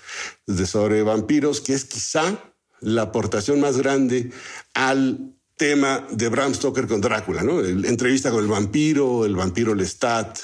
sobre 0.65 1.03
vampiros, 1.03 1.61
que 1.61 1.73
es 1.73 1.85
quizá 1.85 2.39
la 2.81 3.03
aportación 3.03 3.59
más 3.59 3.77
grande 3.77 4.31
al 4.73 5.33
tema 5.55 6.05
de 6.11 6.27
Bram 6.29 6.53
Stoker 6.53 6.87
con 6.87 7.01
Drácula, 7.01 7.43
¿no? 7.43 7.63
entrevista 7.63 8.31
con 8.31 8.43
el 8.43 8.49
vampiro, 8.49 9.25
el 9.25 9.35
vampiro 9.35 9.73
Lestat, 9.73 10.37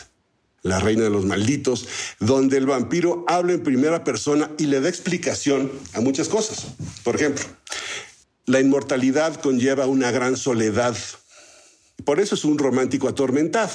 la 0.63 0.79
reina 0.79 1.03
de 1.03 1.09
los 1.09 1.25
malditos, 1.25 1.87
donde 2.19 2.57
el 2.57 2.65
vampiro 2.65 3.25
habla 3.27 3.53
en 3.53 3.63
primera 3.63 4.03
persona 4.03 4.49
y 4.57 4.67
le 4.67 4.79
da 4.79 4.89
explicación 4.89 5.71
a 5.93 6.01
muchas 6.01 6.29
cosas. 6.29 6.67
Por 7.03 7.15
ejemplo, 7.15 7.43
la 8.51 8.59
inmortalidad 8.59 9.39
conlleva 9.39 9.87
una 9.87 10.11
gran 10.11 10.35
soledad. 10.35 10.97
Por 12.03 12.19
eso 12.19 12.35
es 12.35 12.43
un 12.43 12.57
romántico 12.57 13.07
atormentado, 13.07 13.71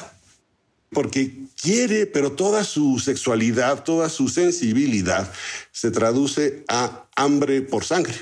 porque 0.90 1.32
quiere, 1.58 2.04
pero 2.04 2.32
toda 2.32 2.62
su 2.62 2.98
sexualidad, 2.98 3.84
toda 3.84 4.10
su 4.10 4.28
sensibilidad 4.28 5.32
se 5.72 5.90
traduce 5.90 6.62
a 6.68 7.08
hambre 7.16 7.62
por 7.62 7.84
sangre. 7.84 8.14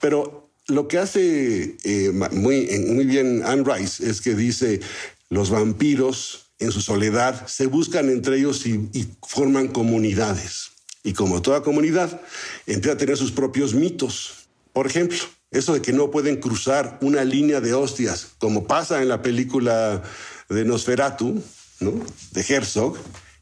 Pero 0.00 0.50
lo 0.66 0.88
que 0.88 0.98
hace 0.98 1.76
eh, 1.84 2.10
muy, 2.32 3.04
bien 3.04 3.44
Anne 3.44 3.62
Rice 3.64 4.10
es 4.10 4.20
que 4.20 4.34
dice, 4.34 4.80
los 5.30 5.50
vampiros 5.50 6.46
en 6.58 6.72
su 6.72 6.80
soledad 6.80 7.46
se 7.46 7.66
buscan 7.66 8.10
entre 8.10 8.38
ellos 8.38 8.66
y 8.66 9.06
forman 9.22 9.68
comunidades. 9.68 10.72
Y 11.04 11.12
como 11.12 11.42
toda 11.42 11.62
comunidad, 11.62 12.20
empieza 12.66 12.94
a 12.94 12.98
tener 12.98 13.16
sus 13.16 13.30
propios 13.30 13.72
mitos. 13.72 14.48
Por 14.72 14.88
ejemplo, 14.88 15.18
eso 15.56 15.74
de 15.74 15.82
que 15.82 15.92
no 15.92 16.10
pueden 16.10 16.36
cruzar 16.36 16.98
una 17.00 17.24
línea 17.24 17.60
de 17.60 17.74
hostias, 17.74 18.28
como 18.38 18.66
pasa 18.66 19.02
en 19.02 19.08
la 19.08 19.22
película 19.22 20.02
de 20.48 20.64
Nosferatu, 20.64 21.42
¿no? 21.80 21.92
De 22.32 22.44
Herzog, 22.46 22.96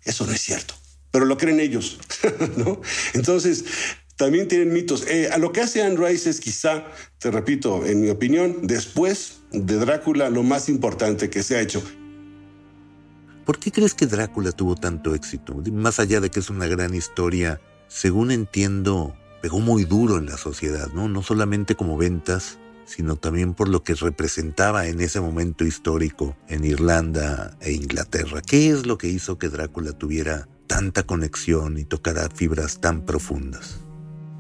eso 0.05 0.27
no 0.27 0.33
es 0.33 0.41
cierto. 0.41 0.75
Pero 1.11 1.27
lo 1.27 1.37
creen 1.37 1.61
ellos, 1.61 1.99
¿no? 2.57 2.81
Entonces, 3.13 3.65
también 4.17 4.49
tienen 4.49 4.73
mitos. 4.73 5.07
Eh, 5.07 5.29
a 5.33 5.39
lo 5.39 5.53
que 5.53 5.61
hace 5.61 5.83
Anne 5.83 5.97
Rice 5.97 6.31
es 6.31 6.41
quizá, 6.41 6.85
te 7.19 7.31
repito, 7.31 7.85
en 7.85 8.01
mi 8.01 8.11
opinión, 8.11 8.67
después 8.67 9.39
de 9.53 9.77
Drácula, 9.77 10.31
lo 10.31 10.43
más 10.43 10.69
importante 10.69 11.31
que 11.31 11.43
se 11.43 11.57
ha 11.57 11.61
hecho. 11.61 11.83
¿Por 13.45 13.59
qué 13.59 13.71
crees 13.71 13.95
que 13.95 14.07
Drácula 14.07 14.53
tuvo 14.53 14.75
tanto 14.75 15.15
éxito? 15.15 15.55
Más 15.73 16.01
allá 16.01 16.21
de 16.21 16.31
que 16.31 16.41
es 16.41 16.49
una 16.49 16.67
gran 16.67 16.95
historia, 16.95 17.61
según 17.89 18.31
entiendo, 18.31 19.15
pegó 19.45 19.61
muy 19.61 19.85
duro 19.85 20.17
en 20.17 20.25
la 20.25 20.39
sociedad, 20.39 20.91
¿no? 20.95 21.07
No 21.07 21.23
solamente 21.23 21.75
como 21.75 21.99
ventas, 21.99 22.57
sino 22.87 23.17
también 23.17 23.53
por 23.53 23.69
lo 23.69 23.85
que 23.85 23.95
representaba 23.95 24.87
en 24.87 25.03
ese 25.03 25.21
momento 25.21 25.67
histórico 25.67 26.35
en 26.49 26.65
Irlanda 26.65 27.55
e 27.61 27.73
Inglaterra. 27.73 28.41
¿Qué 28.41 28.71
es 28.71 28.87
lo 28.87 28.97
que 28.97 29.09
hizo 29.09 29.37
que 29.37 29.51
Drácula 29.51 29.93
tuviera 29.93 30.49
tanta 30.67 31.03
conexión 31.03 31.77
y 31.77 31.85
tocara 31.85 32.31
fibras 32.35 32.81
tan 32.81 33.05
profundas? 33.05 33.81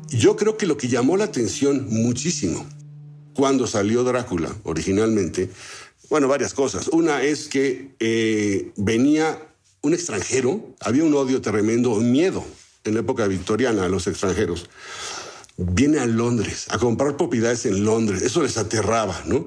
Yo 0.09 0.37
creo 0.37 0.57
que 0.57 0.65
lo 0.65 0.79
que 0.79 0.89
llamó 0.89 1.19
la 1.19 1.25
atención 1.25 1.87
muchísimo 1.91 2.65
cuando 3.35 3.67
salió 3.67 4.05
Drácula 4.05 4.57
originalmente, 4.63 5.51
bueno, 6.09 6.29
varias 6.29 6.55
cosas. 6.55 6.89
Una 6.89 7.23
es 7.23 7.49
que 7.49 7.95
eh, 8.01 8.73
venía 8.79 9.39
un 9.83 9.93
extranjero, 9.93 10.75
había 10.81 11.05
un 11.05 11.13
odio 11.13 11.43
tremendo, 11.43 11.91
un 11.91 12.11
miedo 12.11 12.43
en 12.85 12.95
la 12.95 13.01
época 13.01 13.27
victoriana 13.27 13.85
a 13.85 13.89
los 13.89 14.07
extranjeros. 14.07 14.69
Viene 15.57 16.01
a 16.01 16.07
Londres 16.07 16.67
a 16.71 16.79
comprar 16.79 17.17
propiedades 17.17 17.65
en 17.67 17.85
Londres. 17.85 18.23
Eso 18.23 18.43
les 18.43 18.57
aterraba, 18.57 19.23
¿no? 19.27 19.47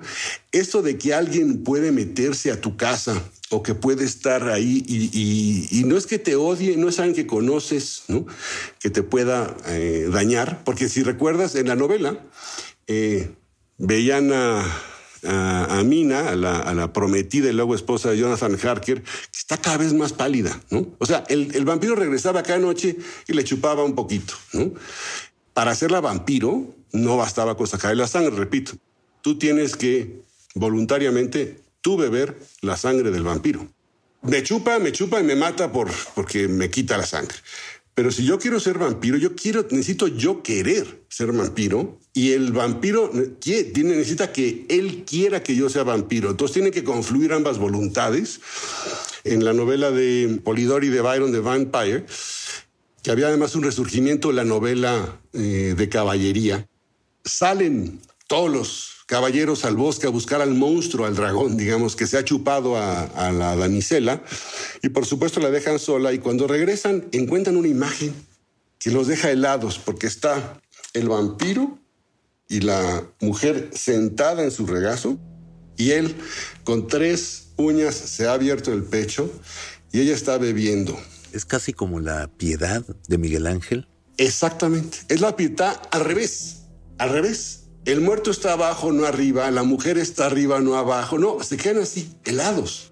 Esto 0.54 0.82
de 0.82 0.98
que 0.98 1.14
alguien 1.14 1.64
puede 1.64 1.92
meterse 1.92 2.50
a 2.52 2.62
tu 2.62 2.78
casa 2.78 3.22
o 3.50 3.62
que 3.62 3.76
puede 3.76 4.06
estar 4.06 4.48
ahí 4.48 4.84
y, 4.88 5.84
no 5.86 5.98
es 5.98 6.06
que 6.08 6.18
te 6.18 6.36
odie, 6.36 6.78
no 6.78 6.88
es 6.88 7.00
alguien 7.00 7.16
que 7.16 7.28
conoces, 7.28 8.04
¿no? 8.08 8.26
Que 8.80 8.90
te 8.90 9.04
pueda 9.04 9.56
eh, 9.68 10.08
dañar, 10.12 10.64
porque 10.64 10.88
si 10.88 11.04
recuerdas 11.04 11.56
en 11.56 11.68
la 11.68 11.76
novela, 11.76 12.20
eh, 12.88 13.32
veían 13.78 14.32
a 14.32 14.66
a, 15.24 15.82
Mina, 15.84 16.30
a 16.30 16.36
la, 16.36 16.94
prometida 16.94 17.50
y 17.50 17.54
luego 17.54 17.76
esposa 17.76 18.12
de 18.12 18.18
Jonathan 18.18 18.58
Harker, 18.62 19.02
que 19.02 19.40
está 19.40 19.58
cada 19.58 19.78
vez 19.78 19.94
más 19.94 20.14
pálida, 20.14 20.60
¿no? 20.70 20.88
O 21.00 21.06
sea, 21.06 21.24
el, 21.30 21.66
vampiro 21.66 21.96
regresaba 21.96 22.44
cada 22.44 22.60
noche 22.60 22.98
y 23.28 23.34
le 23.34 23.44
chupaba 23.44 23.84
un 23.84 23.96
poquito, 23.96 24.34
¿no? 24.54 24.72
Para 25.54 25.72
hacerla 25.72 26.02
vampiro 26.02 26.76
no 26.92 27.18
bastaba 27.18 27.58
con 27.58 27.68
sacarle 27.68 27.98
la 27.98 28.08
sangre, 28.08 28.36
repito. 28.36 28.74
Tú 29.22 29.38
tienes 29.38 29.76
que 29.76 30.22
voluntariamente 30.56 31.62
tú 31.82 31.98
beber 31.98 32.38
la 32.62 32.78
sangre 32.78 33.12
del 33.12 33.24
vampiro. 33.24 33.68
Me 34.22 34.44
chupa, 34.44 34.80
me 34.80 34.92
chupa 34.92 35.20
y 35.20 35.24
me 35.24 35.36
mata 35.36 35.72
por, 35.72 35.90
porque 36.16 36.48
me 36.48 36.70
quita 36.70 36.98
la 36.98 37.06
sangre. 37.06 37.38
Pero 37.98 38.12
si 38.12 38.24
yo 38.24 38.38
quiero 38.38 38.60
ser 38.60 38.78
vampiro, 38.78 39.18
yo 39.18 39.36
quiero, 39.36 39.66
necesito 39.72 40.08
yo 40.08 40.44
querer 40.44 41.06
ser 41.10 41.32
vampiro 41.32 42.00
y 42.14 42.34
el 42.34 42.52
vampiro 42.52 43.12
tiene, 43.40 43.96
necesita 43.96 44.32
que 44.32 44.68
él 44.70 45.04
quiera 45.04 45.42
que 45.42 45.56
yo 45.56 45.68
sea 45.68 45.82
vampiro. 45.82 46.30
Entonces 46.30 46.54
tienen 46.54 46.72
que 46.72 46.84
confluir 46.84 47.34
ambas 47.34 47.58
voluntades. 47.58 48.40
En 49.24 49.44
la 49.44 49.52
novela 49.52 49.90
de 49.90 50.40
Polidori 50.44 50.90
de 50.90 51.02
Byron 51.02 51.32
de 51.32 51.40
Vampire, 51.40 52.06
que 53.02 53.10
había 53.10 53.30
además 53.30 53.56
un 53.56 53.64
resurgimiento 53.64 54.28
de 54.28 54.36
la 54.36 54.44
novela 54.44 55.20
eh, 55.34 55.74
de 55.76 55.90
caballería, 55.90 56.70
salen 57.26 58.00
todos 58.28 58.52
los 58.52 58.97
caballeros 59.08 59.64
al 59.64 59.78
bosque 59.78 60.06
a 60.06 60.10
buscar 60.10 60.42
al 60.42 60.54
monstruo, 60.54 61.06
al 61.06 61.16
dragón, 61.16 61.58
digamos, 61.58 61.96
que 61.96 62.06
se 62.06 62.18
ha 62.18 62.26
chupado 62.26 62.76
a, 62.78 63.32
la 63.32 63.56
damisela, 63.56 64.22
y 64.84 64.90
por 64.90 65.06
supuesto 65.06 65.40
la 65.40 65.50
dejan 65.50 65.80
sola, 65.80 66.14
y 66.14 66.20
cuando 66.20 66.46
regresan 66.46 67.08
encuentran 67.14 67.56
una 67.56 67.70
imagen 67.70 68.14
que 68.78 68.92
los 68.92 69.08
deja 69.08 69.32
helados, 69.32 69.80
porque 69.80 70.08
está 70.08 70.62
el 70.94 71.08
vampiro 71.08 71.80
y 72.50 72.60
la 72.60 73.10
mujer 73.22 73.72
sentada 73.74 74.44
en 74.44 74.52
su 74.52 74.68
regazo, 74.68 75.18
y 75.78 75.92
él 75.92 76.14
con 76.66 76.88
tres 76.88 77.48
uñas 77.56 77.96
se 77.96 78.28
ha 78.28 78.34
abierto 78.34 78.74
el 78.74 78.84
pecho, 78.84 79.32
y 79.94 80.02
ella 80.02 80.16
está 80.16 80.38
bebiendo. 80.38 81.00
Es 81.32 81.46
casi 81.46 81.72
como 81.72 82.02
la 82.02 82.28
piedad 82.28 82.84
de 83.08 83.18
Miguel 83.18 83.48
Ángel. 83.48 83.88
Exactamente, 84.18 84.98
es 85.08 85.22
la 85.22 85.38
piedad 85.38 85.82
al 85.92 86.04
revés, 86.04 86.64
al 86.98 87.12
revés. 87.12 87.67
El 87.88 88.02
muerto 88.02 88.32
está 88.32 88.52
abajo, 88.52 88.92
no 88.92 89.06
arriba, 89.06 89.50
la 89.50 89.64
mujer 89.64 89.98
está 89.98 90.26
arriba, 90.26 90.60
no 90.60 90.76
abajo. 90.76 91.18
No, 91.18 91.42
se 91.42 91.56
quedan 91.56 91.84
así, 91.84 92.10
helados. 92.26 92.92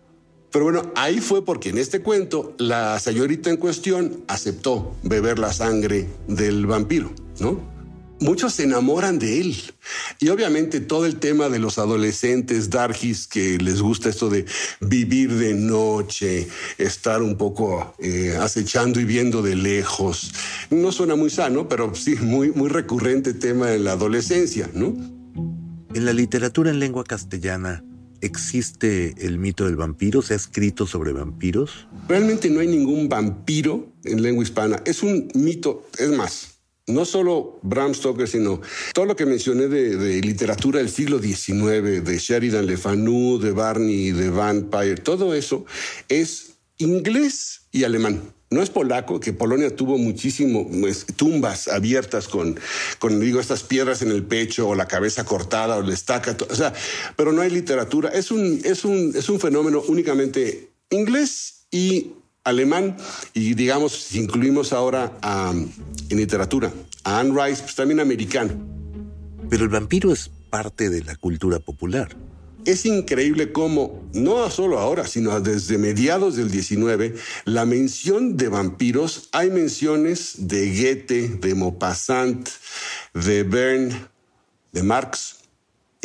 Pero 0.54 0.64
bueno, 0.64 0.90
ahí 0.96 1.20
fue 1.20 1.44
porque 1.44 1.68
en 1.68 1.78
este 1.78 2.02
cuento 2.02 2.54
la 2.60 2.98
señorita 3.02 3.50
en 3.50 3.58
cuestión 3.58 4.24
aceptó 4.30 4.96
beber 5.04 5.38
la 5.38 5.52
sangre 5.52 6.08
del 6.30 6.66
vampiro, 6.66 7.12
¿no? 7.42 7.75
Muchos 8.20 8.54
se 8.54 8.64
enamoran 8.64 9.20
de 9.20 9.42
él. 9.42 9.56
Y 10.20 10.30
obviamente 10.30 10.80
todo 10.80 11.06
el 11.06 11.18
tema 11.18 11.50
de 11.50 11.60
los 11.60 11.78
adolescentes 11.78 12.70
dargis 12.70 13.28
que 13.28 13.58
les 13.58 13.82
gusta 13.82 14.10
esto 14.10 14.30
de 14.30 14.46
vivir 14.82 15.34
de 15.34 15.54
noche, 15.54 16.48
estar 16.78 17.22
un 17.22 17.38
poco 17.38 17.96
eh, 18.00 18.38
acechando 18.40 19.00
y 19.00 19.06
viendo 19.06 19.42
de 19.42 19.56
lejos. 19.56 20.34
No 20.70 20.92
suena 20.92 21.16
muy 21.16 21.30
sano, 21.30 21.68
pero 21.68 21.94
sí 21.96 22.16
muy, 22.16 22.52
muy 22.52 22.70
recurrente 22.70 23.34
tema 23.34 23.74
en 23.74 23.84
la 23.84 23.94
adolescencia, 23.94 24.70
¿no? 24.74 24.96
En 25.94 26.06
la 26.06 26.14
literatura 26.14 26.72
en 26.72 26.80
lengua 26.80 27.04
castellana 27.04 27.84
¿Existe 28.22 29.14
el 29.20 29.38
mito 29.38 29.66
del 29.66 29.76
vampiro? 29.76 30.24
¿Se 30.24 30.34
ha 30.34 30.38
escrito 30.38 30.88
sobre 30.88 31.14
vampiros? 31.14 31.88
Realmente 32.08 32.50
no 32.50 32.60
hay 32.60 32.68
ningún 32.68 33.08
vampiro 33.08 33.94
en 34.04 34.22
lengua 34.22 34.44
hispana. 34.44 34.82
Es 34.86 35.04
un 35.04 35.28
mito, 35.36 35.88
es 36.00 36.10
más, 36.10 36.55
no 36.88 37.04
solo 37.06 37.60
Bram 37.64 37.96
Stoker, 37.96 38.28
sino 38.28 38.62
todo 38.94 39.06
lo 39.06 39.16
que 39.16 39.26
mencioné 39.26 39.68
de, 39.68 40.22
literatura 40.22 40.80
del 40.80 40.90
siglo 40.90 41.20
XIX, 41.20 42.04
de 42.04 42.18
Sheridan 42.20 42.68
Le 42.68 42.78
Fanu, 42.78 43.40
de 43.40 43.52
Barney, 43.52 44.12
de 44.12 44.30
Vampire, 44.30 44.98
todo 44.98 45.34
eso 45.34 45.66
es 46.10 46.54
inglés 46.78 47.62
y 47.72 47.84
alemán. 47.84 48.22
No 48.52 48.62
es 48.62 48.70
polaco, 48.70 49.20
que 49.20 49.34
Polonia 49.34 49.76
tuvo 49.76 49.98
muchísimo 49.98 50.70
pues, 50.70 51.08
tumbas 51.16 51.68
abiertas 51.68 52.28
con, 52.28 52.58
con, 53.00 53.20
digo, 53.20 53.40
estas 53.40 53.64
piedras 53.64 54.04
en 54.04 54.12
el 54.12 54.24
pecho 54.24 54.70
o 54.70 54.76
la 54.76 54.88
cabeza 54.88 55.26
cortada 55.26 55.78
o 55.78 55.82
la 55.82 55.94
estaca, 55.94 56.38
o 56.48 56.56
sea, 56.56 56.72
pero 57.16 57.32
no 57.32 57.42
hay 57.42 57.50
literatura. 57.50 58.10
Es 58.10 58.30
un, 58.30 58.62
es 58.64 58.86
un, 58.86 59.14
es 59.16 59.30
un 59.30 59.40
fenómeno 59.40 59.82
únicamente 59.88 60.70
inglés 60.92 61.66
y 61.72 62.12
alemán 62.46 62.96
y 63.34 63.56
digamos, 63.56 63.92
si 63.92 64.20
incluimos 64.20 64.72
ahora 64.72 65.12
en 66.10 66.18
literatura 66.18 66.72
a 67.04 67.20
Anne 67.20 67.34
Rice, 67.36 67.64
pues 67.64 67.76
también 67.76 68.00
americano. 68.00 68.54
Pero 69.50 69.64
el 69.64 69.70
vampiro 69.70 70.14
es 70.14 70.32
parte 70.50 70.90
de 70.90 71.04
la 71.04 71.16
cultura 71.16 71.60
popular. 71.60 72.16
Es 72.66 72.86
increíble 72.88 73.52
cómo, 73.52 74.10
no 74.14 74.50
solo 74.50 74.80
ahora, 74.80 75.06
sino 75.06 75.40
desde 75.40 75.78
mediados 75.78 76.36
del 76.36 76.50
19, 76.50 77.14
la 77.46 77.66
mención 77.66 78.38
de 78.38 78.48
vampiros, 78.48 79.30
hay 79.34 79.52
menciones 79.52 80.48
de 80.48 80.68
Goethe, 80.70 81.28
de 81.28 81.54
Maupassant, 81.54 82.50
de 83.14 83.44
Berne, 83.44 83.96
de 84.72 84.82
Marx, 84.82 85.35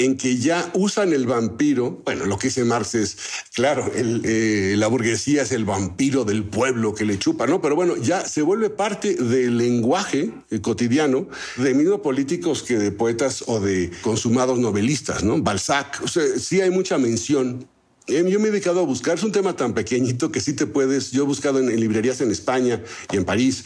en 0.05 0.17
que 0.17 0.37
ya 0.37 0.71
usan 0.75 1.13
el 1.13 1.27
vampiro. 1.27 2.03
Bueno, 2.05 2.25
lo 2.27 2.39
que 2.39 2.49
dice 2.49 2.65
Marx 2.65 2.95
es, 2.95 3.17
claro, 3.55 3.91
eh, 3.95 4.75
la 4.77 4.87
burguesía 4.87 5.43
es 5.43 5.53
el 5.53 5.65
vampiro 5.65 6.25
del 6.25 6.45
pueblo 6.45 6.95
que 6.95 7.05
le 7.05 7.19
chupa, 7.19 7.47
¿no? 7.47 7.61
Pero 7.61 7.77
bueno, 7.77 7.97
ya 7.97 8.25
se 8.25 8.43
vuelve 8.43 8.71
parte 8.71 9.15
del 9.15 9.59
lenguaje 9.59 10.31
eh, 10.51 10.61
cotidiano 10.61 11.29
de 11.57 11.75
mismos 11.75 12.01
políticos 12.01 12.63
que 12.63 12.79
de 12.79 12.93
poetas 12.93 13.45
o 13.47 13.61
de 13.61 13.91
consumados 14.01 14.59
novelistas, 14.59 15.23
¿no? 15.23 15.41
Balzac, 15.43 16.01
o 16.03 16.09
sea, 16.09 16.23
sí 16.39 16.61
hay 16.61 16.71
mucha 16.71 16.99
mención 16.99 17.69
eh, 18.07 18.25
yo 18.29 18.41
me 18.41 18.49
he 18.49 18.51
dedicado 18.51 18.81
a 18.81 18.85
buscar, 18.85 19.19
es 19.19 19.23
un 19.23 19.31
tema 19.31 19.55
tan 19.55 19.73
pequeñito 19.73 20.33
que 20.33 20.41
sí 20.41 20.55
te 20.55 20.67
puedes, 20.67 21.13
yo 21.13 21.23
he 21.23 21.27
buscado 21.27 21.61
en, 21.61 21.79
librerías 21.79 22.21
en 22.21 22.31
España 22.31 22.83
y 23.13 23.17
en 23.17 23.25
París 23.25 23.65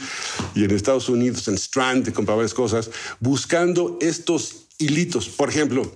y 0.54 0.64
en 0.64 0.70
Estados 0.70 1.08
Unidos, 1.08 1.48
en 1.48 1.54
Strand, 1.54 2.04
te 2.04 2.10
varias 2.10 2.52
cosas, 2.52 2.90
buscando 3.20 3.96
estos 4.02 4.66
hilitos. 4.78 5.28
Por 5.28 5.48
ejemplo, 5.48 5.90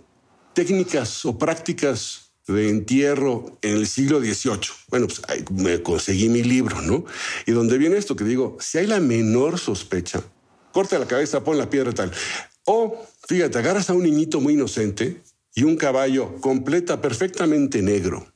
técnicas 0.59 1.25
o 1.25 1.39
prácticas 1.39 2.33
de 2.49 2.69
entierro 2.69 3.61
en 3.63 3.77
el 3.77 3.87
siglo 3.87 4.19
XVIII. 4.19 4.59
Bueno, 4.89 5.07
pues 5.07 5.23
me 5.53 5.81
conseguí 5.85 6.29
mi 6.29 6.43
libro, 6.43 6.83
¿no? 6.83 7.05
Y 7.47 7.53
donde 7.53 7.79
viene 7.79 7.97
esto 7.97 8.17
que 8.17 8.25
digo, 8.25 8.57
si 8.59 8.79
hay 8.79 8.89
la 8.89 8.99
menor 8.99 9.61
sospecha, 9.61 10.21
corta 10.73 10.99
la 10.99 11.07
cabeza, 11.07 11.45
pon 11.45 11.59
la 11.59 11.71
piedra 11.71 11.93
tal. 11.93 12.11
O, 12.65 13.07
fíjate, 13.29 13.57
agarras 13.57 13.89
a 13.89 13.93
un 13.95 14.03
niñito 14.03 14.41
muy 14.41 14.55
inocente 14.55 15.23
y 15.55 15.63
un 15.63 15.77
caballo 15.77 16.41
completa 16.41 17.01
perfectamente 17.01 17.81
negro. 17.81 18.27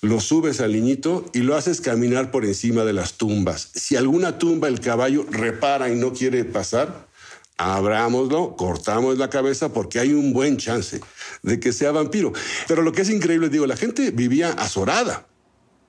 Lo 0.00 0.20
subes 0.20 0.62
al 0.62 0.72
niñito 0.72 1.28
y 1.34 1.40
lo 1.40 1.54
haces 1.54 1.82
caminar 1.82 2.30
por 2.30 2.46
encima 2.46 2.84
de 2.84 2.94
las 2.94 3.18
tumbas. 3.18 3.72
Si 3.74 3.94
alguna 3.94 4.38
tumba 4.38 4.68
el 4.68 4.80
caballo 4.80 5.26
repara 5.30 5.90
y 5.90 5.96
no 5.96 6.14
quiere 6.14 6.46
pasar, 6.46 7.07
abrámoslo, 7.58 8.56
cortamos 8.56 9.18
la 9.18 9.28
cabeza 9.28 9.72
porque 9.72 9.98
hay 9.98 10.14
un 10.14 10.32
buen 10.32 10.56
chance 10.56 11.00
de 11.42 11.60
que 11.60 11.72
sea 11.72 11.92
vampiro. 11.92 12.32
Pero 12.66 12.82
lo 12.82 12.92
que 12.92 13.02
es 13.02 13.10
increíble, 13.10 13.48
digo, 13.50 13.66
la 13.66 13.76
gente 13.76 14.10
vivía 14.12 14.50
azorada. 14.52 15.26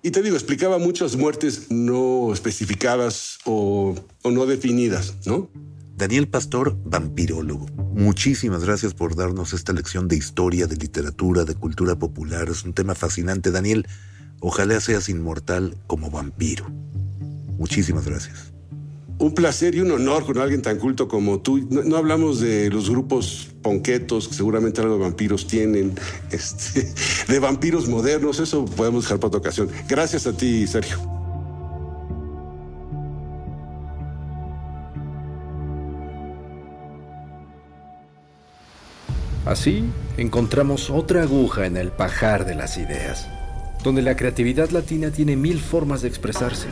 Y 0.02 0.12
te 0.12 0.22
digo, 0.22 0.36
explicaba 0.36 0.80
muchas 0.80 1.16
muertes 1.16 1.70
no 1.70 2.34
especificadas 2.34 3.38
o, 3.46 3.96
o 4.24 4.32
no 4.32 4.46
definidas, 4.46 5.14
¿no? 5.26 5.50
Daniel 5.96 6.30
Pastor, 6.30 6.78
vampirólogo. 6.86 7.66
Muchísimas 7.94 8.64
gracias 8.64 8.94
por 8.94 9.16
darnos 9.16 9.54
esta 9.54 9.74
lección 9.74 10.08
de 10.08 10.16
historia, 10.16 10.66
de 10.66 10.78
literatura, 10.78 11.44
de 11.44 11.56
cultura 11.56 11.98
popular. 12.00 12.48
Es 12.50 12.64
un 12.64 12.74
tema 12.74 12.96
fascinante, 12.96 13.52
Daniel. 13.52 13.86
Ojalá 14.40 14.80
seas 14.80 15.10
inmortal 15.10 15.76
como 15.88 16.10
vampiro. 16.10 16.66
Muchísimas 17.58 18.06
gracias 18.06 18.54
un 19.20 19.34
placer 19.34 19.76
y 19.76 19.82
un 19.82 19.92
honor 19.92 20.26
con 20.26 20.38
alguien 20.38 20.62
tan 20.62 20.80
culto 20.80 21.08
como 21.08 21.42
tú. 21.42 21.68
No, 21.70 21.98
hablamos 21.98 22.40
de 22.40 22.70
los 22.70 22.90
grupos 22.90 23.50
ponquetos, 23.62 24.30
que 24.30 24.34
seguramente 24.34 24.82
algo 24.82 24.98
vampiros 24.98 25.46
tienen, 25.46 25.94
este, 26.32 26.92
de 27.28 27.40
vampiros 27.40 27.88
modernos, 27.88 28.40
eso 28.40 28.66
podemos 28.66 29.04
dejar 29.04 29.20
para 29.20 29.28
otra 29.28 29.40
ocasión. 29.40 29.70
Gracias 29.88 30.26
a 30.26 30.34
ti, 30.36 30.66
Sergio. 30.66 30.98
Así 39.46 39.84
encontramos 40.18 40.90
otra 40.92 41.24
aguja 41.24 41.66
en 41.66 41.76
el 41.76 41.92
pajar 41.92 42.46
de 42.46 42.54
las 42.54 42.78
ideas, 42.78 43.28
donde 43.84 44.04
la 44.04 44.16
creatividad 44.16 44.70
latina 44.70 45.12
tiene 45.12 45.36
mil 45.36 45.60
formas 45.60 46.04
de 46.04 46.08
expresarse. 46.08 46.68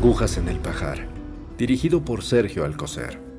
Agujas 0.00 0.38
en 0.38 0.48
el 0.48 0.56
Pajar, 0.56 1.06
dirigido 1.58 2.02
por 2.02 2.22
Sergio 2.22 2.64
Alcocer. 2.64 3.29